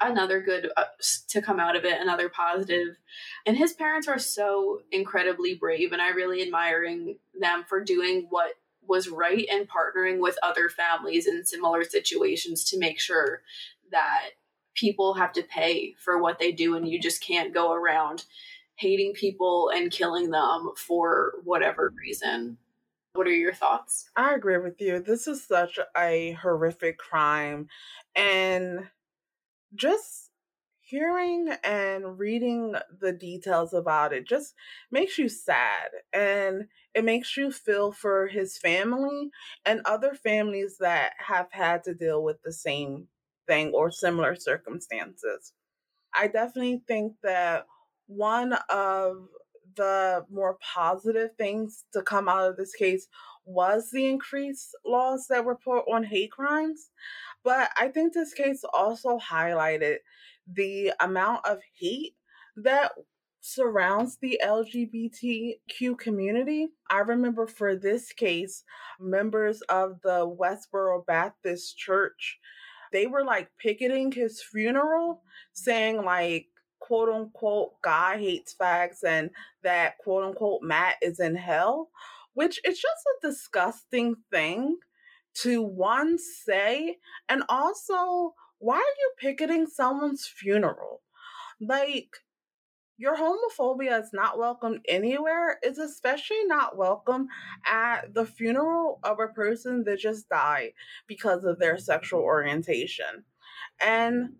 another 0.00 0.40
good 0.40 0.70
uh, 0.76 0.84
to 1.28 1.40
come 1.40 1.60
out 1.60 1.76
of 1.76 1.84
it 1.84 2.00
another 2.00 2.28
positive. 2.28 2.96
and 3.46 3.56
his 3.56 3.72
parents 3.74 4.08
are 4.08 4.18
so 4.18 4.80
incredibly 4.90 5.54
brave 5.54 5.92
and 5.92 6.02
i 6.02 6.08
really 6.08 6.42
admiring 6.42 7.16
them 7.40 7.64
for 7.68 7.80
doing 7.80 8.26
what 8.28 8.54
was 8.88 9.08
right 9.08 9.46
and 9.50 9.68
partnering 9.68 10.18
with 10.18 10.36
other 10.42 10.68
families 10.68 11.26
in 11.26 11.44
similar 11.44 11.84
situations 11.84 12.64
to 12.64 12.78
make 12.78 13.00
sure 13.00 13.40
that 13.90 14.30
people 14.74 15.14
have 15.14 15.32
to 15.32 15.42
pay 15.42 15.94
for 15.98 16.20
what 16.20 16.38
they 16.38 16.52
do 16.52 16.76
and 16.76 16.88
you 16.88 17.00
just 17.00 17.22
can't 17.22 17.54
go 17.54 17.72
around 17.72 18.24
hating 18.76 19.12
people 19.12 19.70
and 19.74 19.92
killing 19.92 20.30
them 20.30 20.70
for 20.76 21.34
whatever 21.44 21.92
reason. 21.96 22.58
What 23.14 23.28
are 23.28 23.32
your 23.32 23.54
thoughts? 23.54 24.10
I 24.16 24.34
agree 24.34 24.58
with 24.58 24.80
you. 24.80 25.00
This 25.00 25.28
is 25.28 25.46
such 25.46 25.78
a 25.96 26.32
horrific 26.42 26.98
crime. 26.98 27.68
And 28.16 28.88
just 29.74 30.30
hearing 30.80 31.48
and 31.64 32.18
reading 32.18 32.74
the 33.00 33.12
details 33.12 33.72
about 33.72 34.12
it 34.12 34.26
just 34.26 34.54
makes 34.90 35.18
you 35.18 35.28
sad. 35.28 35.90
And 36.12 36.66
it 36.94 37.04
makes 37.04 37.36
you 37.36 37.52
feel 37.52 37.92
for 37.92 38.26
his 38.26 38.58
family 38.58 39.30
and 39.64 39.80
other 39.84 40.14
families 40.14 40.78
that 40.78 41.12
have 41.18 41.48
had 41.52 41.84
to 41.84 41.94
deal 41.94 42.22
with 42.22 42.42
the 42.42 42.52
same 42.52 43.08
thing 43.46 43.72
or 43.72 43.90
similar 43.90 44.34
circumstances. 44.34 45.52
I 46.14 46.28
definitely 46.28 46.82
think 46.86 47.14
that 47.22 47.66
one 48.06 48.54
of 48.70 49.28
the 49.76 50.24
more 50.30 50.58
positive 50.74 51.30
things 51.36 51.84
to 51.92 52.02
come 52.02 52.28
out 52.28 52.48
of 52.48 52.56
this 52.56 52.74
case 52.74 53.08
was 53.44 53.90
the 53.90 54.06
increased 54.06 54.76
laws 54.86 55.26
that 55.28 55.44
were 55.44 55.56
put 55.56 55.84
on 55.92 56.04
hate 56.04 56.30
crimes. 56.30 56.90
But 57.42 57.70
I 57.78 57.88
think 57.88 58.12
this 58.12 58.32
case 58.32 58.62
also 58.72 59.18
highlighted 59.18 59.96
the 60.50 60.92
amount 61.00 61.46
of 61.46 61.58
hate 61.78 62.14
that 62.56 62.92
surrounds 63.40 64.16
the 64.22 64.40
LGBTQ 64.42 65.98
community. 65.98 66.68
I 66.90 67.00
remember 67.00 67.46
for 67.46 67.76
this 67.76 68.12
case, 68.12 68.64
members 68.98 69.60
of 69.62 70.00
the 70.02 70.26
Westboro 70.26 71.04
Baptist 71.04 71.76
Church 71.76 72.38
they 72.94 73.06
were 73.08 73.24
like 73.24 73.50
picketing 73.58 74.12
his 74.12 74.40
funeral, 74.40 75.20
saying 75.52 76.02
like 76.04 76.46
quote 76.78 77.08
unquote 77.08 77.72
God 77.82 78.20
hates 78.20 78.54
fags 78.58 79.02
and 79.04 79.30
that 79.62 79.98
quote 79.98 80.24
unquote 80.24 80.62
Matt 80.62 80.96
is 81.02 81.18
in 81.18 81.34
hell, 81.34 81.90
which 82.34 82.60
is 82.64 82.80
just 82.80 83.04
a 83.06 83.26
disgusting 83.26 84.14
thing 84.30 84.78
to 85.42 85.60
one 85.60 86.16
say 86.18 86.98
and 87.28 87.42
also 87.48 88.34
why 88.58 88.76
are 88.76 88.78
you 88.78 89.12
picketing 89.18 89.66
someone's 89.66 90.26
funeral? 90.26 91.02
Like 91.60 92.10
your 92.96 93.16
homophobia 93.16 94.00
is 94.00 94.10
not 94.12 94.38
welcome 94.38 94.80
anywhere. 94.88 95.58
It's 95.62 95.78
especially 95.78 96.44
not 96.44 96.76
welcome 96.76 97.28
at 97.66 98.14
the 98.14 98.24
funeral 98.24 99.00
of 99.02 99.18
a 99.20 99.28
person 99.28 99.84
that 99.84 99.98
just 99.98 100.28
died 100.28 100.72
because 101.06 101.44
of 101.44 101.58
their 101.58 101.78
sexual 101.78 102.20
orientation. 102.20 103.24
And 103.80 104.34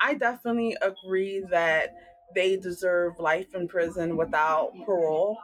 I 0.00 0.14
definitely 0.14 0.76
agree 0.82 1.44
that 1.50 1.94
they 2.34 2.56
deserve 2.56 3.18
life 3.18 3.54
in 3.54 3.68
prison 3.68 4.16
without 4.16 4.72
parole. 4.84 5.38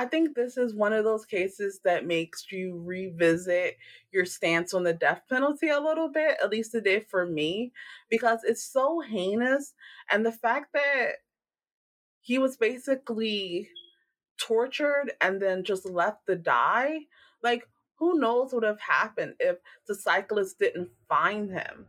I 0.00 0.06
think 0.06 0.34
this 0.34 0.56
is 0.56 0.74
one 0.74 0.94
of 0.94 1.04
those 1.04 1.26
cases 1.26 1.80
that 1.84 2.06
makes 2.06 2.50
you 2.50 2.80
revisit 2.82 3.76
your 4.10 4.24
stance 4.24 4.72
on 4.72 4.82
the 4.82 4.94
death 4.94 5.20
penalty 5.28 5.68
a 5.68 5.78
little 5.78 6.08
bit, 6.08 6.38
at 6.42 6.48
least 6.48 6.74
it 6.74 6.84
did 6.84 7.06
for 7.10 7.26
me, 7.26 7.74
because 8.08 8.38
it's 8.42 8.64
so 8.64 9.00
heinous. 9.00 9.74
And 10.10 10.24
the 10.24 10.32
fact 10.32 10.72
that 10.72 11.16
he 12.22 12.38
was 12.38 12.56
basically 12.56 13.68
tortured 14.38 15.12
and 15.20 15.38
then 15.38 15.64
just 15.64 15.84
left 15.84 16.24
to 16.28 16.34
die, 16.34 17.00
like, 17.42 17.68
who 17.96 18.18
knows 18.18 18.54
what 18.54 18.62
would 18.62 18.68
have 18.68 18.80
happened 18.80 19.34
if 19.38 19.58
the 19.86 19.94
cyclist 19.94 20.58
didn't 20.58 20.88
find 21.10 21.50
him? 21.50 21.84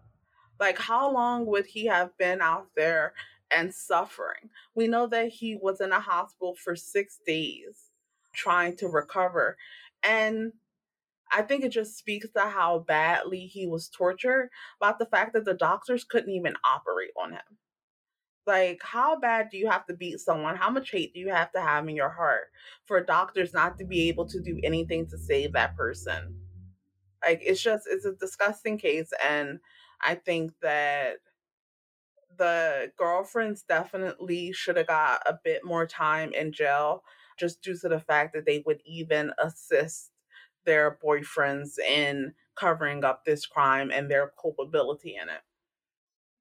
Like, 0.60 0.78
how 0.78 1.10
long 1.14 1.46
would 1.46 1.66
he 1.66 1.86
have 1.86 2.18
been 2.18 2.42
out 2.42 2.68
there 2.76 3.14
and 3.56 3.74
suffering? 3.74 4.50
We 4.76 4.90
know 4.90 5.08
that 5.08 5.30
he 5.30 5.56
was 5.56 5.80
in 5.80 5.94
a 5.94 6.02
hospital 6.02 6.58
for 6.62 6.76
six 6.76 7.18
days 7.26 7.91
trying 8.34 8.76
to 8.78 8.88
recover. 8.88 9.58
And 10.04 10.54
I 11.32 11.42
think 11.42 11.64
it 11.64 11.70
just 11.70 11.98
speaks 11.98 12.28
to 12.36 12.42
how 12.42 12.80
badly 12.80 13.46
he 13.46 13.66
was 13.68 13.88
tortured 13.88 14.50
about 14.80 15.00
the 15.00 15.06
fact 15.06 15.34
that 15.34 15.46
the 15.46 15.54
doctors 15.54 16.04
couldn't 16.04 16.34
even 16.34 16.56
operate 16.64 17.12
on 17.22 17.32
him. 17.32 17.58
Like, 18.46 18.82
how 18.84 19.20
bad 19.20 19.50
do 19.52 19.58
you 19.58 19.70
have 19.70 19.86
to 19.86 19.94
beat 19.94 20.20
someone? 20.20 20.56
How 20.56 20.70
much 20.70 20.92
hate 20.92 21.14
do 21.14 21.20
you 21.20 21.30
have 21.30 21.52
to 21.54 21.62
have 21.62 21.88
in 21.88 21.96
your 21.96 22.10
heart 22.10 22.48
for 22.86 23.02
doctors 23.02 23.54
not 23.54 23.78
to 23.78 23.86
be 23.86 24.10
able 24.10 24.26
to 24.28 24.42
do 24.42 24.60
anything 24.64 25.08
to 25.08 25.18
save 25.18 25.54
that 25.54 25.78
person? 25.78 26.36
Like, 27.24 27.42
it's 27.44 27.62
just, 27.62 27.88
it's 27.88 28.06
a 28.06 28.14
disgusting 28.14 28.78
case. 28.78 29.14
And 29.24 29.60
I 30.02 30.16
think 30.16 30.54
that 30.62 31.18
the 32.38 32.92
girlfriends 32.98 33.62
definitely 33.62 34.52
should 34.52 34.76
have 34.78 34.88
got 34.88 35.22
a 35.28 35.38
bit 35.44 35.64
more 35.64 35.86
time 35.86 36.34
in 36.34 36.52
jail 36.52 37.04
just 37.38 37.62
due 37.62 37.78
to 37.78 37.90
the 37.90 38.00
fact 38.00 38.34
that 38.34 38.46
they 38.46 38.64
would 38.66 38.82
even 38.86 39.32
assist 39.42 40.12
their 40.66 40.98
boyfriends 41.04 41.80
in 41.80 42.34
covering 42.56 43.04
up 43.04 43.26
this 43.26 43.46
crime 43.46 43.92
and 43.92 44.10
their 44.10 44.32
culpability 44.40 45.18
in 45.22 45.30
it. 45.30 45.42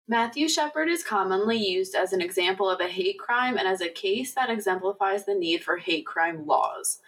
Matthew 0.07 0.49
Shepard 0.49 0.89
is 0.89 1.05
commonly 1.05 1.57
used 1.57 1.95
as 1.95 2.13
an 2.13 2.21
example 2.21 2.69
of 2.69 2.81
a 2.81 2.89
hate 2.89 3.19
crime 3.19 3.57
and 3.57 3.69
as 3.69 3.81
a 3.81 3.89
case 3.89 4.35
that 4.35 4.51
exemplifies 4.51 5.25
the 5.25 5.35
need 5.35 5.63
for 5.63 5.77
hate 5.77 6.05
crime 6.05 6.47
laws. 6.47 6.99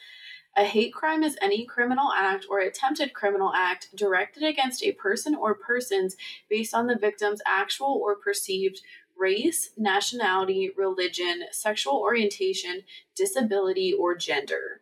A 0.56 0.64
hate 0.64 0.92
crime 0.92 1.22
is 1.22 1.36
any 1.40 1.64
criminal 1.64 2.12
act 2.14 2.46
or 2.48 2.60
attempted 2.60 3.14
criminal 3.14 3.52
act 3.54 3.88
directed 3.96 4.42
against 4.42 4.84
a 4.84 4.92
person 4.92 5.34
or 5.34 5.54
persons 5.54 6.14
based 6.48 6.74
on 6.74 6.86
the 6.86 6.98
victim's 6.98 7.40
actual 7.46 8.00
or 8.00 8.14
perceived 8.14 8.82
race, 9.22 9.70
nationality, 9.76 10.72
religion, 10.76 11.44
sexual 11.52 11.94
orientation, 11.94 12.82
disability, 13.14 13.94
or 13.94 14.16
gender. 14.16 14.80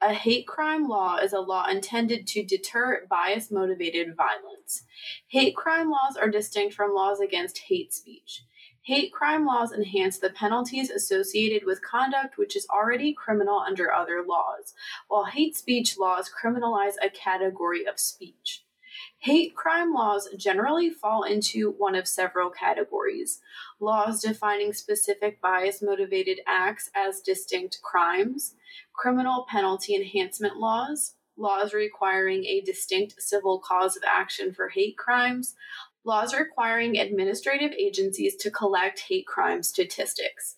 A 0.00 0.14
hate 0.14 0.46
crime 0.46 0.86
law 0.88 1.16
is 1.16 1.32
a 1.32 1.40
law 1.40 1.66
intended 1.66 2.26
to 2.28 2.44
deter 2.44 3.04
bias 3.10 3.50
motivated 3.50 4.16
violence. 4.16 4.84
Hate 5.26 5.56
crime 5.56 5.90
laws 5.90 6.16
are 6.16 6.30
distinct 6.30 6.74
from 6.74 6.94
laws 6.94 7.18
against 7.18 7.66
hate 7.68 7.92
speech. 7.92 8.44
Hate 8.82 9.12
crime 9.12 9.44
laws 9.44 9.72
enhance 9.72 10.18
the 10.18 10.30
penalties 10.30 10.88
associated 10.88 11.66
with 11.66 11.82
conduct 11.82 12.38
which 12.38 12.56
is 12.56 12.66
already 12.72 13.12
criminal 13.12 13.58
under 13.58 13.92
other 13.92 14.22
laws, 14.26 14.72
while 15.08 15.24
hate 15.24 15.56
speech 15.56 15.98
laws 15.98 16.30
criminalize 16.30 16.94
a 17.02 17.10
category 17.10 17.84
of 17.86 17.98
speech. 17.98 18.64
Hate 19.22 19.54
crime 19.54 19.92
laws 19.92 20.30
generally 20.34 20.88
fall 20.88 21.24
into 21.24 21.72
one 21.72 21.94
of 21.94 22.08
several 22.08 22.48
categories 22.48 23.42
laws 23.78 24.22
defining 24.22 24.72
specific 24.72 25.42
bias 25.42 25.82
motivated 25.82 26.40
acts 26.46 26.90
as 26.96 27.20
distinct 27.20 27.82
crimes, 27.82 28.54
criminal 28.94 29.44
penalty 29.46 29.94
enhancement 29.94 30.56
laws, 30.56 31.16
laws 31.36 31.74
requiring 31.74 32.46
a 32.46 32.62
distinct 32.62 33.20
civil 33.20 33.58
cause 33.58 33.94
of 33.94 34.02
action 34.08 34.54
for 34.54 34.70
hate 34.70 34.96
crimes, 34.96 35.54
laws 36.02 36.34
requiring 36.34 36.96
administrative 36.96 37.72
agencies 37.72 38.36
to 38.36 38.50
collect 38.50 39.00
hate 39.00 39.26
crime 39.26 39.62
statistics. 39.62 40.56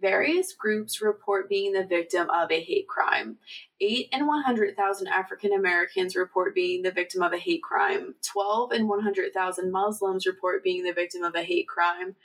Various 0.00 0.52
groups 0.52 1.00
report 1.00 1.48
being 1.48 1.72
the 1.72 1.84
victim 1.84 2.28
of 2.30 2.50
a 2.50 2.60
hate 2.60 2.88
crime. 2.88 3.38
8 3.80 4.08
in 4.12 4.26
100,000 4.26 5.08
African 5.08 5.52
Americans 5.52 6.16
report 6.16 6.54
being 6.54 6.82
the 6.82 6.90
victim 6.90 7.22
of 7.22 7.32
a 7.32 7.38
hate 7.38 7.62
crime. 7.62 8.14
12 8.22 8.72
in 8.72 8.88
100,000 8.88 9.72
Muslims 9.72 10.26
report 10.26 10.62
being 10.62 10.84
the 10.84 10.92
victim 10.92 11.22
of 11.22 11.34
a 11.34 11.42
hate 11.42 11.68
crime. 11.68 12.16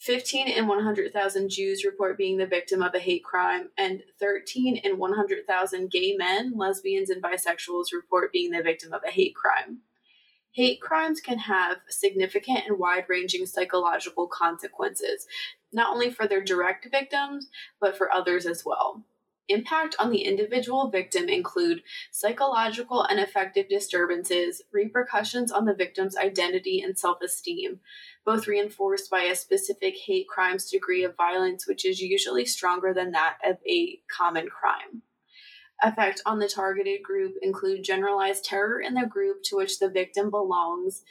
15 0.00 0.48
in 0.48 0.66
100,000 0.66 1.50
Jews 1.50 1.84
report 1.84 2.16
being 2.16 2.38
the 2.38 2.46
victim 2.46 2.82
of 2.82 2.94
a 2.94 2.98
hate 2.98 3.22
crime, 3.22 3.68
and 3.76 4.02
13 4.18 4.76
in 4.78 4.96
100,000 4.96 5.90
gay 5.90 6.14
men, 6.16 6.54
lesbians, 6.56 7.10
and 7.10 7.22
bisexuals 7.22 7.92
report 7.92 8.32
being 8.32 8.50
the 8.50 8.62
victim 8.62 8.94
of 8.94 9.02
a 9.06 9.10
hate 9.10 9.34
crime. 9.34 9.80
Hate 10.52 10.80
crimes 10.80 11.20
can 11.20 11.38
have 11.38 11.78
significant 11.88 12.60
and 12.66 12.78
wide 12.78 13.04
ranging 13.08 13.46
psychological 13.46 14.26
consequences, 14.26 15.26
not 15.72 15.92
only 15.92 16.10
for 16.10 16.26
their 16.26 16.42
direct 16.42 16.88
victims, 16.90 17.48
but 17.80 17.96
for 17.96 18.12
others 18.12 18.46
as 18.46 18.64
well. 18.64 19.04
Impact 19.48 19.96
on 19.98 20.10
the 20.10 20.22
individual 20.22 20.90
victim 20.90 21.28
include 21.28 21.82
psychological 22.12 23.02
and 23.02 23.18
affective 23.18 23.68
disturbances, 23.68 24.62
repercussions 24.72 25.50
on 25.50 25.64
the 25.64 25.74
victim's 25.74 26.16
identity 26.16 26.80
and 26.80 26.96
self 26.96 27.20
esteem, 27.20 27.80
both 28.24 28.46
reinforced 28.46 29.10
by 29.10 29.22
a 29.22 29.34
specific 29.34 29.96
hate 30.06 30.28
crime's 30.28 30.70
degree 30.70 31.02
of 31.02 31.16
violence, 31.16 31.66
which 31.66 31.84
is 31.84 32.00
usually 32.00 32.44
stronger 32.44 32.94
than 32.94 33.10
that 33.10 33.38
of 33.44 33.58
a 33.68 34.00
common 34.08 34.48
crime. 34.48 35.02
Effect 35.82 36.20
on 36.26 36.38
the 36.38 36.48
targeted 36.48 37.02
group 37.02 37.36
include 37.40 37.84
generalized 37.84 38.44
terror 38.44 38.80
in 38.80 38.94
the 38.94 39.06
group 39.06 39.42
to 39.44 39.56
which 39.56 39.78
the 39.78 39.88
victim 39.88 40.30
belongs, 40.30 41.02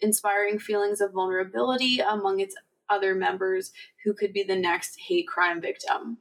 inspiring 0.00 0.58
feelings 0.58 1.00
of 1.00 1.12
vulnerability 1.12 2.00
among 2.00 2.40
its 2.40 2.56
other 2.88 3.14
members 3.14 3.72
who 4.04 4.14
could 4.14 4.32
be 4.32 4.42
the 4.42 4.56
next 4.56 4.98
hate 5.08 5.26
crime 5.28 5.60
victim. 5.60 6.18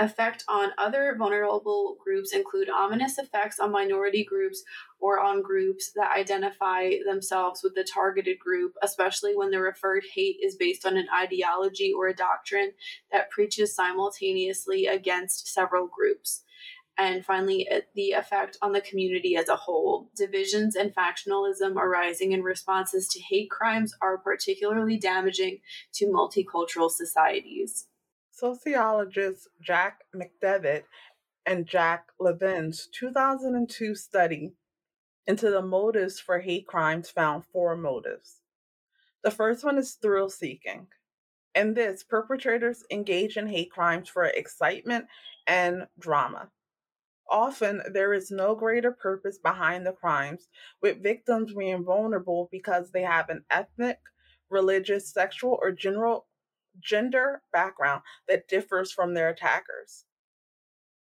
Effect 0.00 0.44
on 0.46 0.70
other 0.78 1.16
vulnerable 1.18 1.96
groups 2.02 2.32
include 2.32 2.70
ominous 2.70 3.18
effects 3.18 3.58
on 3.58 3.72
minority 3.72 4.24
groups 4.24 4.62
or 5.00 5.18
on 5.18 5.42
groups 5.42 5.90
that 5.96 6.16
identify 6.16 6.92
themselves 7.04 7.64
with 7.64 7.74
the 7.74 7.82
targeted 7.82 8.38
group, 8.38 8.74
especially 8.80 9.34
when 9.34 9.50
the 9.50 9.60
referred 9.60 10.04
hate 10.14 10.36
is 10.40 10.54
based 10.54 10.86
on 10.86 10.96
an 10.96 11.08
ideology 11.12 11.92
or 11.92 12.06
a 12.06 12.14
doctrine 12.14 12.72
that 13.10 13.30
preaches 13.30 13.74
simultaneously 13.74 14.86
against 14.86 15.52
several 15.52 15.88
groups. 15.88 16.44
And 16.98 17.24
finally, 17.24 17.68
the 17.94 18.10
effect 18.10 18.58
on 18.60 18.72
the 18.72 18.80
community 18.80 19.36
as 19.36 19.48
a 19.48 19.54
whole. 19.54 20.10
Divisions 20.16 20.74
and 20.74 20.92
factionalism 20.92 21.76
arising 21.76 22.32
in 22.32 22.42
responses 22.42 23.06
to 23.08 23.20
hate 23.20 23.50
crimes 23.50 23.94
are 24.02 24.18
particularly 24.18 24.98
damaging 24.98 25.60
to 25.94 26.06
multicultural 26.06 26.90
societies. 26.90 27.86
Sociologists 28.32 29.46
Jack 29.60 30.00
McDevitt 30.14 30.82
and 31.46 31.66
Jack 31.66 32.08
Levin's 32.20 32.88
2002 32.92 33.94
study 33.94 34.54
into 35.26 35.50
the 35.50 35.62
motives 35.62 36.18
for 36.18 36.40
hate 36.40 36.66
crimes 36.66 37.10
found 37.10 37.44
four 37.44 37.76
motives. 37.76 38.40
The 39.22 39.30
first 39.30 39.64
one 39.64 39.78
is 39.78 39.92
thrill 39.92 40.30
seeking. 40.30 40.88
In 41.54 41.74
this, 41.74 42.02
perpetrators 42.02 42.82
engage 42.90 43.36
in 43.36 43.46
hate 43.46 43.70
crimes 43.70 44.08
for 44.08 44.24
excitement 44.24 45.06
and 45.46 45.86
drama. 45.98 46.50
Often, 47.30 47.82
there 47.92 48.14
is 48.14 48.30
no 48.30 48.54
greater 48.54 48.90
purpose 48.90 49.38
behind 49.38 49.86
the 49.86 49.92
crimes, 49.92 50.48
with 50.80 51.02
victims 51.02 51.52
being 51.52 51.84
vulnerable 51.84 52.48
because 52.50 52.90
they 52.90 53.02
have 53.02 53.28
an 53.28 53.44
ethnic, 53.50 53.98
religious, 54.48 55.12
sexual, 55.12 55.58
or 55.60 55.72
general 55.72 56.26
gender 56.80 57.42
background 57.52 58.02
that 58.28 58.48
differs 58.48 58.92
from 58.92 59.14
their 59.14 59.28
attackers. 59.28 60.06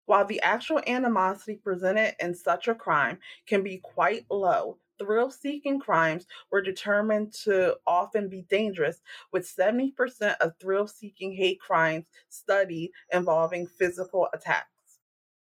While 0.06 0.26
the 0.26 0.42
actual 0.42 0.82
animosity 0.86 1.56
presented 1.56 2.16
in 2.20 2.36
such 2.36 2.68
a 2.68 2.76
crime 2.76 3.20
can 3.48 3.64
be 3.64 3.80
quite 3.80 4.26
low, 4.30 4.78
thrill 5.00 5.32
seeking 5.32 5.80
crimes 5.80 6.28
were 6.52 6.62
determined 6.62 7.34
to 7.44 7.78
often 7.88 8.30
be 8.30 8.44
dangerous, 8.44 9.02
with 9.32 9.48
70% 9.48 10.38
of 10.40 10.54
thrill 10.60 10.88
seeking 10.88 11.34
hate 11.34 11.60
crimes 11.60 12.06
studied 12.30 12.92
involving 13.12 13.68
physical 13.68 14.30
attacks. 14.34 14.75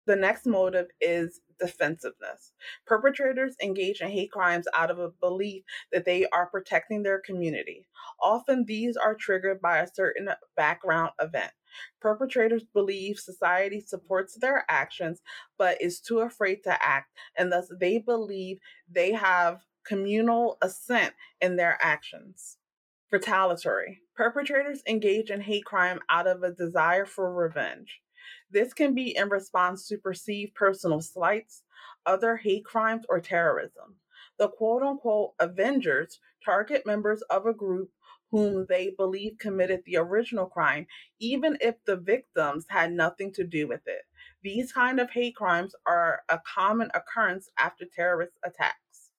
The 0.08 0.16
next 0.16 0.46
motive 0.46 0.88
is 1.00 1.42
defensiveness. 1.60 2.54
Perpetrators 2.88 3.56
engage 3.62 4.02
in 4.02 4.10
hate 4.10 4.32
crimes 4.32 4.68
out 4.76 4.90
of 4.90 5.00
a 5.00 5.10
belief 5.10 5.64
that 5.92 6.06
they 6.06 6.26
are 6.28 6.48
protecting 6.48 7.04
their 7.04 7.20
community. 7.20 7.88
Often 8.22 8.66
these 8.66 8.98
are 8.98 9.16
triggered 9.16 9.62
by 9.62 9.80
a 9.80 9.88
certain 9.94 10.30
background 10.58 11.12
event. 11.22 11.52
Perpetrators 12.02 12.64
believe 12.74 13.18
society 13.20 13.80
supports 13.80 14.38
their 14.40 14.66
actions 14.68 15.22
but 15.58 15.82
is 15.82 16.00
too 16.00 16.20
afraid 16.20 16.64
to 16.64 16.84
act, 16.84 17.12
and 17.38 17.52
thus 17.52 17.72
they 17.80 18.00
believe 18.00 18.58
they 18.90 19.14
have 19.14 19.62
communal 19.86 20.58
assent 20.62 21.14
in 21.40 21.56
their 21.56 21.78
actions. 21.82 22.58
Retaliatory. 23.12 24.00
Perpetrators 24.16 24.82
engage 24.88 25.30
in 25.30 25.42
hate 25.42 25.66
crime 25.66 26.00
out 26.10 26.28
of 26.28 26.44
a 26.44 26.52
desire 26.52 27.06
for 27.06 27.34
revenge. 27.34 28.02
This 28.50 28.74
can 28.74 28.94
be 28.94 29.16
in 29.16 29.30
response 29.30 29.88
to 29.88 29.98
perceived 29.98 30.56
personal 30.56 31.02
slights, 31.02 31.64
other 32.06 32.38
hate 32.38 32.66
crimes, 32.66 33.06
or 33.10 33.20
terrorism. 33.20 33.96
The 34.38 34.50
quote 34.50 34.84
unquote 34.84 35.34
Avengers 35.40 36.20
target 36.44 36.86
members 36.86 37.22
of 37.24 37.46
a 37.46 37.54
group 37.54 37.92
whom 38.32 38.66
they 38.70 38.92
believe 38.98 39.38
committed 39.38 39.82
the 39.86 39.98
original 39.98 40.46
crime, 40.46 40.88
even 41.20 41.58
if 41.62 41.76
the 41.86 41.98
victims 41.98 42.66
had 42.70 42.92
nothing 42.92 43.32
to 43.34 43.44
do 43.44 43.68
with 43.68 43.82
it. 43.86 44.04
These 44.42 44.72
kind 44.72 45.00
of 45.00 45.12
hate 45.12 45.36
crimes 45.36 45.76
are 45.86 46.24
a 46.30 46.40
common 46.40 46.90
occurrence 46.94 47.50
after 47.60 47.86
terrorist 47.86 48.34
attacks. 48.44 49.12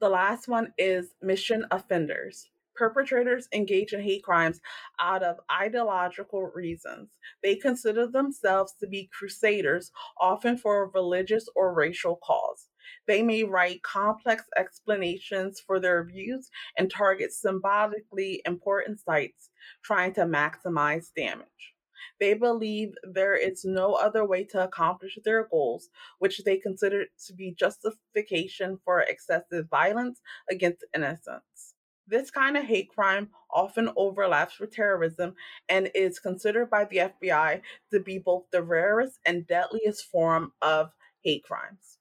The 0.00 0.08
last 0.08 0.48
one 0.48 0.72
is 0.78 1.14
mission 1.22 1.66
offenders. 1.70 2.50
Perpetrators 2.76 3.48
engage 3.52 3.92
in 3.92 4.00
hate 4.00 4.22
crimes 4.22 4.60
out 5.00 5.22
of 5.22 5.40
ideological 5.50 6.50
reasons. 6.54 7.10
They 7.42 7.56
consider 7.56 8.06
themselves 8.06 8.74
to 8.80 8.86
be 8.86 9.10
crusaders, 9.12 9.90
often 10.20 10.58
for 10.58 10.82
a 10.82 10.88
religious 10.88 11.48
or 11.56 11.74
racial 11.74 12.16
cause. 12.22 12.68
They 13.06 13.22
may 13.22 13.44
write 13.44 13.82
complex 13.82 14.44
explanations 14.56 15.60
for 15.60 15.80
their 15.80 16.04
views 16.04 16.50
and 16.76 16.90
target 16.90 17.32
symbolically 17.32 18.42
important 18.44 19.00
sites, 19.00 19.50
trying 19.82 20.12
to 20.14 20.22
maximize 20.22 21.12
damage. 21.16 21.74
They 22.18 22.34
believe 22.34 22.94
there 23.02 23.34
is 23.34 23.64
no 23.64 23.94
other 23.94 24.24
way 24.24 24.44
to 24.44 24.64
accomplish 24.64 25.18
their 25.24 25.46
goals, 25.48 25.88
which 26.18 26.42
they 26.44 26.56
consider 26.56 27.06
to 27.26 27.34
be 27.34 27.54
justification 27.54 28.78
for 28.84 29.00
excessive 29.00 29.68
violence 29.68 30.20
against 30.50 30.84
innocents. 30.94 31.75
This 32.08 32.30
kind 32.30 32.56
of 32.56 32.64
hate 32.64 32.88
crime 32.94 33.30
often 33.50 33.90
overlaps 33.96 34.60
with 34.60 34.70
terrorism 34.70 35.34
and 35.68 35.90
is 35.94 36.20
considered 36.20 36.70
by 36.70 36.84
the 36.84 36.98
FBI 36.98 37.62
to 37.92 38.00
be 38.00 38.18
both 38.18 38.44
the 38.52 38.62
rarest 38.62 39.18
and 39.26 39.46
deadliest 39.46 40.04
form 40.04 40.52
of 40.62 40.92
hate 41.22 41.42
crimes. 41.42 41.98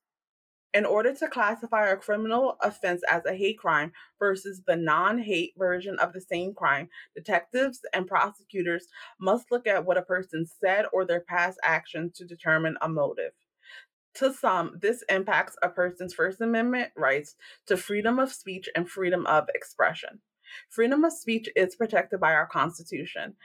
In 0.76 0.86
order 0.86 1.16
to 1.16 1.30
classify 1.30 1.88
a 1.88 1.96
criminal 1.96 2.58
offense 2.62 3.02
as 3.10 3.26
a 3.26 3.34
hate 3.34 3.58
crime 3.58 3.94
versus 4.20 4.62
the 4.68 4.76
non 4.76 5.20
hate 5.20 5.54
version 5.58 5.98
of 6.00 6.12
the 6.12 6.20
same 6.20 6.54
crime, 6.54 6.90
detectives 7.16 7.80
and 7.94 8.06
prosecutors 8.06 8.88
must 9.18 9.50
look 9.52 9.66
at 9.68 9.86
what 9.86 9.98
a 9.98 10.02
person 10.02 10.46
said 10.46 10.86
or 10.92 11.06
their 11.06 11.22
past 11.22 11.58
actions 11.64 12.18
to 12.18 12.26
determine 12.26 12.76
a 12.82 12.90
motive. 12.90 13.32
To 14.16 14.34
some, 14.34 14.80
this 14.82 15.04
impacts 15.10 15.58
a 15.62 15.68
person's 15.68 16.14
First 16.14 16.40
Amendment 16.40 16.92
rights 16.96 17.36
to 17.68 17.76
freedom 17.76 18.18
of 18.18 18.32
speech 18.32 18.70
and 18.74 18.90
freedom 18.90 19.26
of 19.26 19.48
expression. 19.54 20.22
Freedom 20.70 21.04
of 21.04 21.12
speech 21.12 21.50
is 21.56 21.76
protected 21.76 22.22
by 22.22 22.34
our 22.34 22.48
Constitution. 22.48 23.36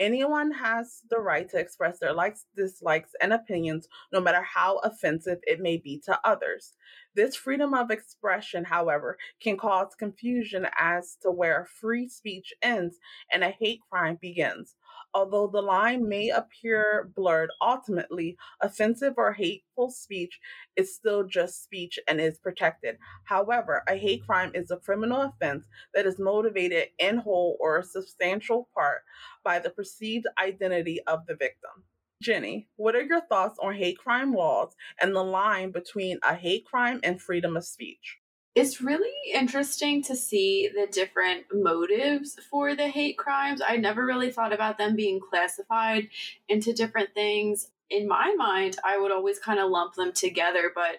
Anyone 0.00 0.52
has 0.52 1.02
the 1.10 1.18
right 1.18 1.48
to 1.50 1.58
express 1.58 1.98
their 1.98 2.12
likes, 2.12 2.46
dislikes, 2.56 3.10
and 3.20 3.32
opinions, 3.32 3.88
no 4.12 4.20
matter 4.20 4.42
how 4.42 4.78
offensive 4.78 5.38
it 5.42 5.60
may 5.60 5.76
be 5.76 6.00
to 6.04 6.18
others. 6.24 6.74
This 7.14 7.34
freedom 7.34 7.74
of 7.74 7.90
expression, 7.90 8.64
however, 8.64 9.18
can 9.40 9.56
cause 9.56 9.96
confusion 9.98 10.66
as 10.78 11.16
to 11.22 11.32
where 11.32 11.66
free 11.80 12.08
speech 12.08 12.52
ends 12.62 12.98
and 13.32 13.42
a 13.42 13.50
hate 13.50 13.80
crime 13.90 14.18
begins. 14.20 14.74
Although 15.14 15.48
the 15.48 15.62
line 15.62 16.08
may 16.08 16.28
appear 16.28 17.10
blurred, 17.16 17.50
ultimately, 17.60 18.36
offensive 18.60 19.14
or 19.16 19.32
hateful 19.32 19.90
speech 19.90 20.38
is 20.76 20.94
still 20.94 21.24
just 21.24 21.62
speech 21.62 21.98
and 22.06 22.20
is 22.20 22.38
protected. 22.38 22.98
However, 23.24 23.82
a 23.88 23.96
hate 23.96 24.26
crime 24.26 24.52
is 24.54 24.70
a 24.70 24.76
criminal 24.76 25.22
offense 25.22 25.66
that 25.94 26.06
is 26.06 26.18
motivated 26.18 26.88
in 26.98 27.18
whole 27.18 27.56
or 27.58 27.78
a 27.78 27.84
substantial 27.84 28.68
part 28.74 29.02
by 29.42 29.58
the 29.58 29.70
perceived 29.70 30.26
identity 30.42 31.00
of 31.06 31.26
the 31.26 31.34
victim. 31.34 31.84
Jenny, 32.22 32.68
what 32.76 32.96
are 32.96 33.02
your 33.02 33.22
thoughts 33.22 33.58
on 33.62 33.74
hate 33.74 33.98
crime 33.98 34.34
laws 34.34 34.74
and 35.00 35.14
the 35.14 35.22
line 35.22 35.70
between 35.70 36.18
a 36.22 36.34
hate 36.34 36.64
crime 36.66 37.00
and 37.02 37.22
freedom 37.22 37.56
of 37.56 37.64
speech? 37.64 38.18
It's 38.58 38.80
really 38.80 39.12
interesting 39.32 40.02
to 40.02 40.16
see 40.16 40.68
the 40.74 40.88
different 40.90 41.44
motives 41.52 42.36
for 42.50 42.74
the 42.74 42.88
hate 42.88 43.16
crimes. 43.16 43.62
I 43.64 43.76
never 43.76 44.04
really 44.04 44.32
thought 44.32 44.52
about 44.52 44.78
them 44.78 44.96
being 44.96 45.20
classified 45.20 46.08
into 46.48 46.72
different 46.72 47.14
things. 47.14 47.70
In 47.88 48.08
my 48.08 48.34
mind, 48.36 48.76
I 48.84 48.98
would 48.98 49.12
always 49.12 49.38
kind 49.38 49.60
of 49.60 49.70
lump 49.70 49.94
them 49.94 50.12
together, 50.12 50.72
but 50.74 50.96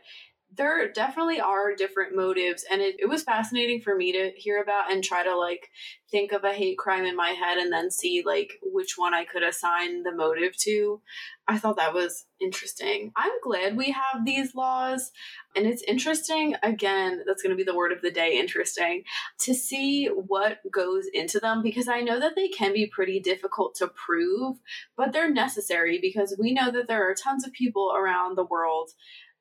there 0.55 0.91
definitely 0.91 1.39
are 1.39 1.75
different 1.75 2.15
motives 2.15 2.65
and 2.71 2.81
it, 2.81 2.95
it 2.99 3.07
was 3.07 3.23
fascinating 3.23 3.81
for 3.81 3.95
me 3.95 4.11
to 4.11 4.31
hear 4.35 4.61
about 4.61 4.91
and 4.91 5.03
try 5.03 5.23
to 5.23 5.37
like 5.37 5.69
think 6.09 6.31
of 6.31 6.43
a 6.43 6.53
hate 6.53 6.77
crime 6.77 7.05
in 7.05 7.15
my 7.15 7.29
head 7.29 7.57
and 7.57 7.71
then 7.71 7.91
see 7.91 8.23
like 8.25 8.53
which 8.63 8.97
one 8.97 9.13
i 9.13 9.23
could 9.23 9.43
assign 9.43 10.03
the 10.03 10.11
motive 10.11 10.55
to. 10.57 11.01
I 11.47 11.57
thought 11.57 11.77
that 11.77 11.95
was 11.95 12.25
interesting. 12.39 13.11
I'm 13.15 13.31
glad 13.43 13.75
we 13.75 13.91
have 13.91 14.23
these 14.23 14.53
laws 14.53 15.11
and 15.55 15.65
it's 15.65 15.83
interesting 15.83 16.55
again 16.63 17.23
that's 17.25 17.41
going 17.41 17.51
to 17.51 17.57
be 17.57 17.63
the 17.63 17.75
word 17.75 17.91
of 17.91 18.01
the 18.01 18.11
day 18.11 18.37
interesting 18.37 19.03
to 19.39 19.53
see 19.53 20.07
what 20.07 20.59
goes 20.71 21.05
into 21.13 21.39
them 21.39 21.61
because 21.61 21.87
i 21.87 22.01
know 22.01 22.19
that 22.19 22.35
they 22.35 22.47
can 22.47 22.73
be 22.73 22.85
pretty 22.85 23.19
difficult 23.19 23.75
to 23.75 23.87
prove 23.87 24.57
but 24.95 25.11
they're 25.11 25.31
necessary 25.31 25.99
because 26.01 26.35
we 26.39 26.53
know 26.53 26.71
that 26.71 26.87
there 26.87 27.09
are 27.09 27.15
tons 27.15 27.45
of 27.45 27.53
people 27.53 27.93
around 27.95 28.37
the 28.37 28.45
world 28.45 28.91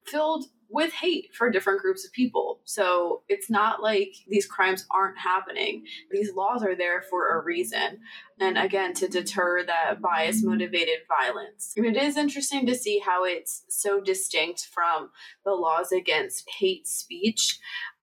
filled 0.05 0.47
with 0.70 0.92
hate 0.92 1.35
for 1.35 1.50
different 1.50 1.81
groups 1.81 2.04
of 2.04 2.12
people. 2.12 2.61
So 2.64 3.22
it's 3.28 3.48
not 3.48 3.83
like 3.83 4.14
these 4.28 4.46
crimes 4.46 4.87
aren't 4.90 5.18
happening. 5.18 5.85
These 6.11 6.35
laws 6.35 6.62
are 6.62 6.76
there 6.76 7.02
for 7.02 7.38
a 7.38 7.42
reason. 7.42 8.00
And 8.38 8.59
again, 8.59 8.92
to 8.94 9.09
deter 9.09 9.64
that 9.64 10.00
bias 10.00 10.44
motivated 10.44 10.98
violence. 11.09 11.72
it 11.76 11.96
is 11.96 12.16
interesting 12.16 12.66
to 12.66 12.74
see 12.74 13.00
how 13.04 13.24
it's 13.24 13.64
so 13.68 14.00
distinct 14.00 14.68
from 14.72 15.11
the 15.44 15.52
laws 15.52 15.90
against 15.90 16.48
hate 16.59 16.87
speech. 16.87 17.59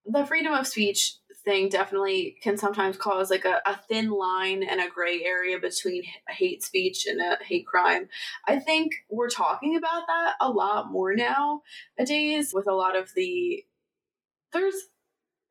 The 0.05 0.25
freedom 0.25 0.53
of 0.53 0.67
speech 0.67 1.15
thing 1.45 1.69
definitely 1.69 2.37
can 2.41 2.57
sometimes 2.57 2.97
cause 2.97 3.29
like 3.29 3.45
a, 3.45 3.61
a 3.65 3.79
thin 3.87 4.09
line 4.09 4.63
and 4.63 4.81
a 4.81 4.89
gray 4.89 5.23
area 5.23 5.59
between 5.59 6.03
hate 6.27 6.63
speech 6.63 7.05
and 7.05 7.21
a 7.21 7.37
hate 7.43 7.65
crime. 7.65 8.09
I 8.47 8.59
think 8.59 8.93
we're 9.09 9.29
talking 9.29 9.77
about 9.77 10.07
that 10.07 10.33
a 10.41 10.49
lot 10.49 10.91
more 10.91 11.15
nowadays 11.15 12.51
with 12.53 12.67
a 12.67 12.73
lot 12.73 12.97
of 12.97 13.11
the 13.15 13.63
there's 14.51 14.87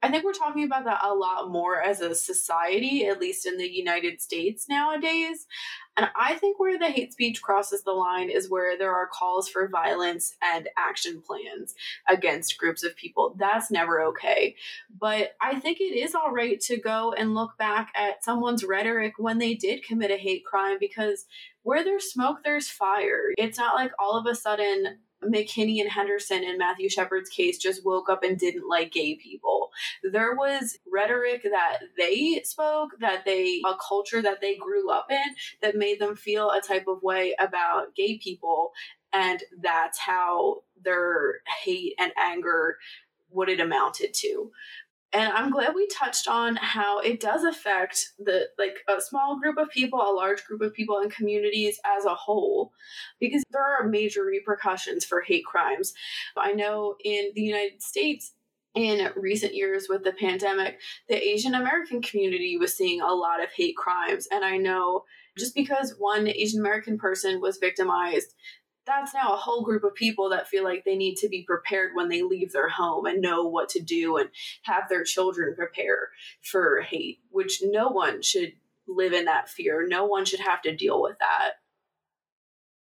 I 0.04 0.10
think 0.10 0.22
we're 0.22 0.34
talking 0.34 0.64
about 0.64 0.84
that 0.84 1.00
a 1.02 1.14
lot 1.14 1.50
more 1.50 1.80
as 1.80 2.02
a 2.02 2.14
society, 2.14 3.06
at 3.06 3.18
least 3.18 3.46
in 3.46 3.56
the 3.56 3.66
United 3.66 4.20
States 4.20 4.68
nowadays. 4.68 5.46
And 5.96 6.10
I 6.14 6.34
think 6.34 6.60
where 6.60 6.78
the 6.78 6.90
hate 6.90 7.14
speech 7.14 7.40
crosses 7.40 7.84
the 7.84 7.92
line 7.92 8.28
is 8.28 8.50
where 8.50 8.76
there 8.76 8.92
are 8.92 9.06
calls 9.06 9.48
for 9.48 9.66
violence 9.66 10.34
and 10.42 10.68
action 10.76 11.22
plans 11.26 11.74
against 12.06 12.58
groups 12.58 12.84
of 12.84 12.94
people. 12.96 13.34
That's 13.38 13.70
never 13.70 14.02
okay. 14.02 14.56
But 14.94 15.36
I 15.40 15.58
think 15.58 15.80
it 15.80 15.96
is 15.96 16.14
all 16.14 16.32
right 16.32 16.60
to 16.66 16.76
go 16.76 17.14
and 17.16 17.34
look 17.34 17.56
back 17.56 17.90
at 17.96 18.22
someone's 18.22 18.62
rhetoric 18.62 19.14
when 19.16 19.38
they 19.38 19.54
did 19.54 19.86
commit 19.86 20.10
a 20.10 20.18
hate 20.18 20.44
crime 20.44 20.76
because 20.78 21.24
where 21.62 21.82
there's 21.82 22.12
smoke, 22.12 22.44
there's 22.44 22.68
fire. 22.68 23.32
It's 23.38 23.56
not 23.56 23.74
like 23.74 23.92
all 23.98 24.18
of 24.18 24.26
a 24.26 24.34
sudden 24.34 24.98
McKinney 25.26 25.80
and 25.80 25.90
Henderson 25.90 26.44
in 26.44 26.58
Matthew 26.58 26.88
Shepard's 26.88 27.30
case 27.30 27.58
just 27.58 27.84
woke 27.84 28.08
up 28.08 28.22
and 28.22 28.38
didn't 28.38 28.68
like 28.68 28.92
gay 28.92 29.14
people. 29.16 29.70
There 30.02 30.34
was 30.34 30.78
rhetoric 30.90 31.42
that 31.44 31.78
they 31.96 32.42
spoke, 32.44 32.90
that 33.00 33.24
they, 33.24 33.62
a 33.66 33.74
culture 33.76 34.22
that 34.22 34.40
they 34.40 34.56
grew 34.56 34.90
up 34.90 35.10
in 35.10 35.34
that 35.62 35.76
made 35.76 36.00
them 36.00 36.16
feel 36.16 36.50
a 36.50 36.60
type 36.60 36.86
of 36.88 37.02
way 37.02 37.34
about 37.38 37.94
gay 37.94 38.18
people. 38.18 38.72
And 39.12 39.42
that's 39.60 39.98
how 39.98 40.62
their 40.82 41.40
hate 41.62 41.94
and 41.98 42.12
anger, 42.18 42.78
what 43.28 43.48
it 43.48 43.60
amounted 43.60 44.14
to 44.14 44.50
and 45.14 45.32
i'm 45.32 45.50
glad 45.50 45.74
we 45.74 45.86
touched 45.86 46.28
on 46.28 46.56
how 46.56 46.98
it 46.98 47.20
does 47.20 47.44
affect 47.44 48.10
the 48.18 48.46
like 48.58 48.76
a 48.88 49.00
small 49.00 49.38
group 49.38 49.56
of 49.56 49.70
people 49.70 50.00
a 50.00 50.12
large 50.12 50.44
group 50.44 50.60
of 50.60 50.74
people 50.74 50.98
and 50.98 51.12
communities 51.12 51.80
as 51.96 52.04
a 52.04 52.14
whole 52.14 52.72
because 53.20 53.42
there 53.50 53.62
are 53.62 53.88
major 53.88 54.24
repercussions 54.24 55.04
for 55.04 55.22
hate 55.22 55.44
crimes. 55.46 55.94
I 56.36 56.52
know 56.52 56.96
in 57.04 57.30
the 57.34 57.42
united 57.42 57.82
states 57.82 58.32
in 58.74 59.08
recent 59.14 59.54
years 59.54 59.86
with 59.88 60.02
the 60.02 60.12
pandemic 60.12 60.80
the 61.08 61.16
asian 61.16 61.54
american 61.54 62.02
community 62.02 62.56
was 62.58 62.76
seeing 62.76 63.00
a 63.00 63.14
lot 63.14 63.42
of 63.42 63.48
hate 63.56 63.76
crimes. 63.76 64.26
And 64.30 64.44
i 64.44 64.56
know 64.56 65.04
just 65.38 65.54
because 65.54 65.94
one 65.98 66.28
asian 66.28 66.60
american 66.60 66.98
person 66.98 67.40
was 67.40 67.58
victimized 67.58 68.34
that's 68.86 69.14
now 69.14 69.32
a 69.32 69.38
whole 69.38 69.62
group 69.62 69.84
of 69.84 69.94
people 69.94 70.30
that 70.30 70.48
feel 70.48 70.64
like 70.64 70.84
they 70.84 70.96
need 70.96 71.16
to 71.16 71.28
be 71.28 71.42
prepared 71.42 71.92
when 71.94 72.08
they 72.08 72.22
leave 72.22 72.52
their 72.52 72.68
home 72.68 73.06
and 73.06 73.22
know 73.22 73.44
what 73.44 73.68
to 73.70 73.80
do 73.80 74.16
and 74.16 74.30
have 74.62 74.88
their 74.88 75.04
children 75.04 75.54
prepare 75.56 76.10
for 76.42 76.80
hate, 76.80 77.20
which 77.30 77.62
no 77.62 77.88
one 77.88 78.22
should 78.22 78.52
live 78.86 79.12
in 79.12 79.24
that 79.24 79.48
fear. 79.48 79.86
No 79.86 80.04
one 80.04 80.24
should 80.24 80.40
have 80.40 80.62
to 80.62 80.76
deal 80.76 81.00
with 81.00 81.16
that. 81.18 81.52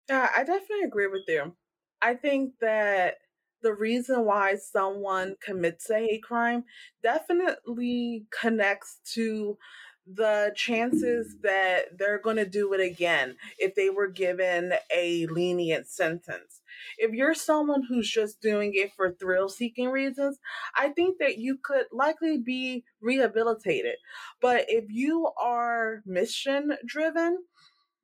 Yeah, 0.10 0.30
I 0.36 0.44
definitely 0.44 0.84
agree 0.86 1.08
with 1.08 1.24
you. 1.28 1.56
I 2.02 2.16
think 2.16 2.56
that 2.60 3.20
the 3.62 3.74
reason 3.74 4.26
why 4.26 4.56
someone 4.56 5.38
commits 5.44 5.90
a 5.90 6.00
hate 6.00 6.24
crime 6.24 6.66
definitely 7.02 8.26
connects 8.38 9.00
to 9.14 9.58
the 10.06 10.52
chances 10.56 11.38
that 11.42 11.98
they're 11.98 12.20
going 12.20 12.36
to 12.36 12.46
do 12.46 12.74
it 12.74 12.82
again 12.82 13.38
if 13.58 13.76
they 13.76 13.90
were 13.90 14.08
given 14.10 14.74
a 14.94 15.26
lenient 15.28 15.88
sentence. 15.88 16.62
If 16.98 17.12
you're 17.14 17.36
someone 17.36 17.84
who's 17.84 18.10
just 18.10 18.42
doing 18.42 18.72
it 18.74 18.92
for 18.96 19.12
thrill 19.12 19.50
seeking 19.50 19.90
reasons, 19.90 20.40
I 20.76 20.90
think 20.90 21.20
that 21.20 21.38
you 21.38 21.58
could 21.58 21.86
likely 21.92 22.38
be 22.38 22.84
rehabilitated. 23.02 23.96
But 24.42 24.66
if 24.68 24.86
you 24.90 25.32
are 25.40 26.02
mission 26.06 26.78
driven, 26.86 27.46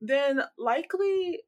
then 0.01 0.43
likely 0.57 1.41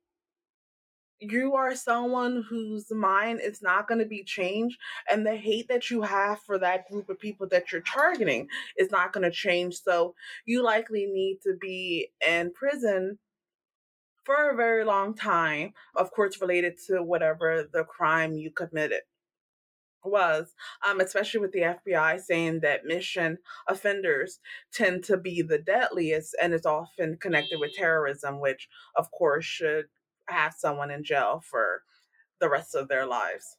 you 1.22 1.54
are 1.54 1.76
someone 1.76 2.44
whose 2.50 2.92
mind 2.92 3.40
is 3.44 3.62
not 3.62 3.88
going 3.88 4.00
to 4.00 4.06
be 4.06 4.24
changed 4.24 4.78
and 5.10 5.26
the 5.26 5.36
hate 5.36 5.68
that 5.68 5.92
you 5.92 6.02
have 6.02 6.42
for 6.42 6.58
that 6.58 6.90
group 6.90 7.10
of 7.10 7.20
people 7.20 7.48
that 7.48 7.72
you're 7.72 7.82
targeting 7.82 8.48
is 8.78 8.90
not 8.90 9.14
going 9.14 9.24
to 9.24 9.32
change 9.32 9.76
so 9.76 10.16
you 10.46 10.64
likely 10.64 11.06
need 11.06 11.38
to 11.44 11.54
be 11.62 12.10
in 12.28 12.52
prison 12.52 13.20
for 14.24 14.50
a 14.50 14.56
very 14.56 14.84
long 14.84 15.14
time 15.14 15.72
of 15.96 16.12
course 16.12 16.42
related 16.42 16.74
to 16.88 17.04
whatever 17.04 17.68
the 17.72 17.84
crime 17.84 18.34
you 18.34 18.50
committed 18.52 19.02
was 20.04 20.56
um, 20.88 21.00
especially 21.00 21.40
with 21.40 21.52
the 21.52 21.60
fbi 21.60 22.20
saying 22.20 22.60
that 22.62 22.86
mission 22.86 23.38
offenders 23.68 24.40
tend 24.74 25.04
to 25.04 25.16
be 25.16 25.44
the 25.44 25.60
deadliest 25.60 26.36
and 26.42 26.56
is 26.56 26.66
often 26.66 27.16
connected 27.18 27.60
with 27.60 27.72
terrorism 27.74 28.40
which 28.40 28.68
of 28.96 29.12
course 29.12 29.46
should 29.46 29.86
have 30.32 30.54
someone 30.58 30.92
in 30.92 31.04
jail 31.04 31.42
for 31.50 31.84
the 32.40 32.50
rest 32.50 32.76
of 32.76 32.88
their 32.88 33.06
lives. 33.06 33.58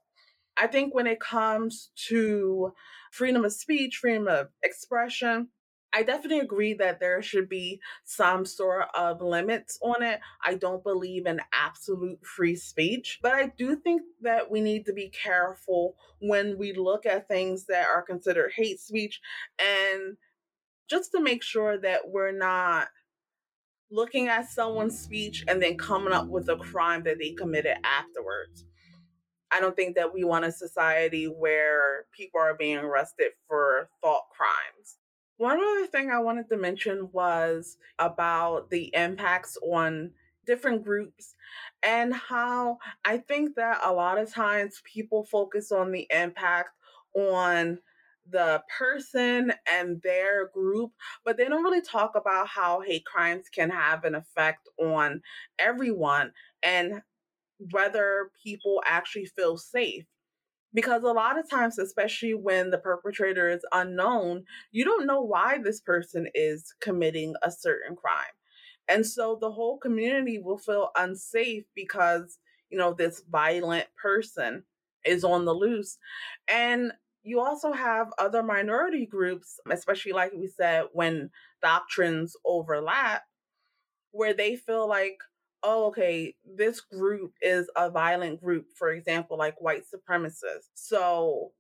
I 0.57 0.67
think 0.67 0.95
when 0.95 1.07
it 1.07 1.21
comes 1.21 1.91
to 2.09 2.73
freedom 3.11 3.45
of 3.45 3.53
speech, 3.53 3.97
freedom 3.97 4.29
of 4.29 4.49
expression, 4.63 5.49
I 5.95 6.03
definitely 6.03 6.41
agree 6.41 6.73
that 6.75 7.01
there 7.01 7.21
should 7.21 7.49
be 7.49 7.81
some 8.05 8.47
sort 8.47 8.87
of 8.95 9.21
limits 9.21 9.79
on 9.83 10.03
it. 10.03 10.21
I 10.45 10.55
don't 10.55 10.83
believe 10.83 11.27
in 11.27 11.41
absolute 11.53 12.25
free 12.25 12.57
speech, 12.57 13.19
but 13.23 13.33
I 13.33 13.53
do 13.59 13.77
think 13.77 14.03
that 14.23 14.51
we 14.51 14.61
need 14.61 14.87
to 14.87 14.95
be 14.95 15.11
careful 15.11 15.97
when 16.21 16.57
we 16.57 16.73
look 16.73 17.05
at 17.05 17.29
things 17.29 17.67
that 17.67 17.87
are 17.87 18.03
considered 18.03 18.53
hate 18.57 18.81
speech 18.81 19.21
and 19.59 20.17
just 20.89 21.13
to 21.13 21.21
make 21.21 21.43
sure 21.43 21.79
that 21.79 22.09
we're 22.09 22.33
not 22.33 22.89
looking 23.93 24.29
at 24.29 24.51
someone's 24.51 24.99
speech 24.99 25.45
and 25.47 25.63
then 25.63 25.77
coming 25.77 26.13
up 26.13 26.27
with 26.27 26.49
a 26.49 26.57
crime 26.57 27.03
that 27.05 27.19
they 27.19 27.31
committed 27.33 27.77
afterwards. 27.85 28.65
I 29.53 29.61
don't 29.61 29.77
think 29.77 29.95
that 29.97 30.13
we 30.13 30.25
want 30.25 30.47
a 30.47 30.53
society 30.53 31.27
where 31.27 32.07
people 32.11 32.41
are 32.41 32.55
being 32.55 32.79
arrested 32.79 33.33
for 33.47 33.91
thought 34.01 34.25
crimes. 34.31 34.97
One 35.37 35.61
other 35.61 35.87
thing 35.87 36.11
I 36.11 36.21
wanted 36.21 36.49
to 36.49 36.57
mention 36.57 37.11
was 37.13 37.77
about 37.99 38.71
the 38.71 38.91
impacts 38.95 39.59
on 39.63 40.13
different 40.47 40.83
groups 40.83 41.35
and 41.83 42.15
how 42.15 42.79
I 43.05 43.19
think 43.19 43.57
that 43.57 43.81
a 43.85 43.93
lot 43.93 44.19
of 44.19 44.33
times 44.33 44.83
people 44.85 45.25
focus 45.25 45.71
on 45.71 45.93
the 45.93 46.07
impact 46.11 46.71
on 47.15 47.79
the 48.31 48.63
person 48.79 49.53
and 49.71 50.01
their 50.03 50.49
group, 50.49 50.93
but 51.25 51.37
they 51.37 51.45
don't 51.45 51.65
really 51.65 51.83
talk 51.83 52.13
about 52.15 52.49
how 52.49 52.81
hate 52.81 53.05
crimes 53.05 53.49
can 53.49 53.71
have 53.71 54.05
an 54.05 54.15
effect 54.15 54.69
on 54.79 55.23
everyone 55.59 56.33
and 56.63 57.03
whether 57.71 58.31
people 58.43 58.83
actually 58.87 59.27
feel 59.27 59.57
safe. 59.57 60.05
Because 60.75 61.03
a 61.03 61.09
lot 61.09 61.39
of 61.39 61.49
times, 61.51 61.79
especially 61.79 62.35
when 62.35 62.71
the 62.71 62.79
perpetrator 62.79 63.51
is 63.51 63.65
unknown, 63.73 64.45
you 64.71 64.85
don't 64.85 65.07
know 65.07 65.21
why 65.21 65.59
this 65.59 65.81
person 65.81 66.29
is 66.35 66.75
committing 66.81 67.35
a 67.43 67.51
certain 67.51 67.95
crime. 67.95 68.33
And 68.89 69.07
so 69.07 69.37
the 69.41 69.51
whole 69.51 69.79
community 69.79 70.39
will 70.39 70.59
feel 70.59 70.91
unsafe 70.97 71.65
because, 71.75 72.39
you 72.71 72.79
know, 72.79 72.95
this 72.95 73.23
violent 73.31 73.87
person 74.01 74.65
is 75.05 75.25
on 75.25 75.45
the 75.45 75.55
loose. 75.55 75.99
And 76.49 76.93
you 77.23 77.41
also 77.41 77.73
have 77.73 78.09
other 78.19 78.43
minority 78.43 79.07
groups, 79.07 79.61
especially 79.71 80.13
like 80.13 80.33
we 80.33 80.49
said, 80.49 80.87
when 80.93 81.31
doctrines 81.63 82.37
overlap, 82.45 83.23
where 84.11 84.35
they 84.35 84.57
feel 84.57 84.89
like, 84.89 85.19
oh, 85.63 85.87
okay, 85.87 86.35
this 86.45 86.81
group 86.81 87.33
is 87.41 87.71
a 87.77 87.91
violent 87.91 88.41
group, 88.41 88.67
for 88.77 88.91
example, 88.91 89.39
like 89.39 89.61
white 89.61 89.83
supremacists. 89.83 90.69
So 90.75 91.53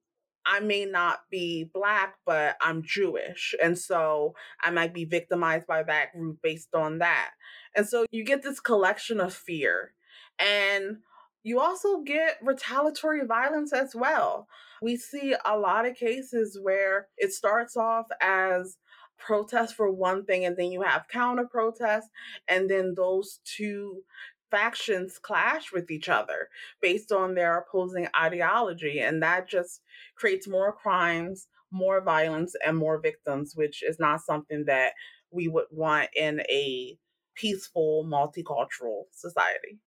I 0.44 0.60
may 0.60 0.84
not 0.84 1.20
be 1.30 1.70
black, 1.72 2.16
but 2.26 2.56
I'm 2.60 2.82
Jewish. 2.84 3.54
And 3.62 3.78
so 3.78 4.34
I 4.60 4.70
might 4.70 4.92
be 4.92 5.04
victimized 5.04 5.66
by 5.68 5.84
that 5.84 6.12
group 6.12 6.38
based 6.42 6.74
on 6.74 6.98
that. 6.98 7.30
And 7.76 7.86
so 7.86 8.06
you 8.10 8.24
get 8.24 8.42
this 8.42 8.58
collection 8.58 9.20
of 9.20 9.32
fear. 9.32 9.94
And 10.38 10.98
you 11.42 11.60
also 11.60 12.02
get 12.02 12.38
retaliatory 12.42 13.24
violence 13.26 13.72
as 13.72 13.94
well. 13.94 14.46
We 14.80 14.96
see 14.96 15.34
a 15.44 15.58
lot 15.58 15.86
of 15.86 15.96
cases 15.96 16.58
where 16.60 17.08
it 17.16 17.32
starts 17.32 17.76
off 17.76 18.06
as 18.20 18.78
protest 19.18 19.74
for 19.74 19.90
one 19.90 20.24
thing 20.24 20.44
and 20.44 20.56
then 20.56 20.72
you 20.72 20.82
have 20.82 21.08
counter 21.08 21.46
protests 21.46 22.08
and 22.48 22.68
then 22.68 22.94
those 22.96 23.40
two 23.44 24.02
factions 24.50 25.18
clash 25.18 25.72
with 25.72 25.90
each 25.90 26.08
other 26.08 26.48
based 26.80 27.12
on 27.12 27.34
their 27.34 27.58
opposing 27.58 28.08
ideology 28.20 28.98
and 28.98 29.22
that 29.22 29.48
just 29.48 29.80
creates 30.16 30.48
more 30.48 30.72
crimes 30.72 31.46
more 31.70 32.02
violence 32.02 32.54
and 32.66 32.76
more 32.76 33.00
victims 33.00 33.52
which 33.54 33.82
is 33.82 33.98
not 33.98 34.20
something 34.20 34.64
that 34.66 34.92
we 35.30 35.48
would 35.48 35.66
want 35.70 36.10
in 36.16 36.40
a 36.50 36.98
peaceful 37.34 38.04
multicultural 38.04 39.04
society 39.12 39.78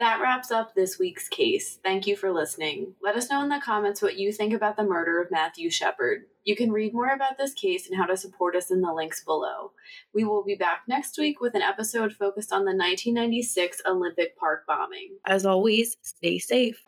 that 0.00 0.20
wraps 0.20 0.50
up 0.50 0.74
this 0.74 0.98
week's 0.98 1.28
case. 1.28 1.78
Thank 1.82 2.06
you 2.06 2.16
for 2.16 2.32
listening. 2.32 2.94
Let 3.02 3.16
us 3.16 3.30
know 3.30 3.42
in 3.42 3.48
the 3.48 3.60
comments 3.64 4.02
what 4.02 4.18
you 4.18 4.32
think 4.32 4.52
about 4.52 4.76
the 4.76 4.84
murder 4.84 5.20
of 5.20 5.30
Matthew 5.30 5.70
Shepard. 5.70 6.24
You 6.44 6.56
can 6.56 6.72
read 6.72 6.92
more 6.92 7.08
about 7.08 7.38
this 7.38 7.54
case 7.54 7.88
and 7.88 7.96
how 7.96 8.06
to 8.06 8.16
support 8.16 8.56
us 8.56 8.70
in 8.70 8.80
the 8.80 8.92
links 8.92 9.24
below. 9.24 9.72
We 10.12 10.24
will 10.24 10.44
be 10.44 10.56
back 10.56 10.82
next 10.88 11.16
week 11.16 11.40
with 11.40 11.54
an 11.54 11.62
episode 11.62 12.12
focused 12.12 12.52
on 12.52 12.60
the 12.64 12.76
1996 12.76 13.82
Olympic 13.86 14.36
Park 14.36 14.64
bombing. 14.66 15.16
As 15.24 15.46
always, 15.46 15.96
stay 16.02 16.38
safe. 16.38 16.84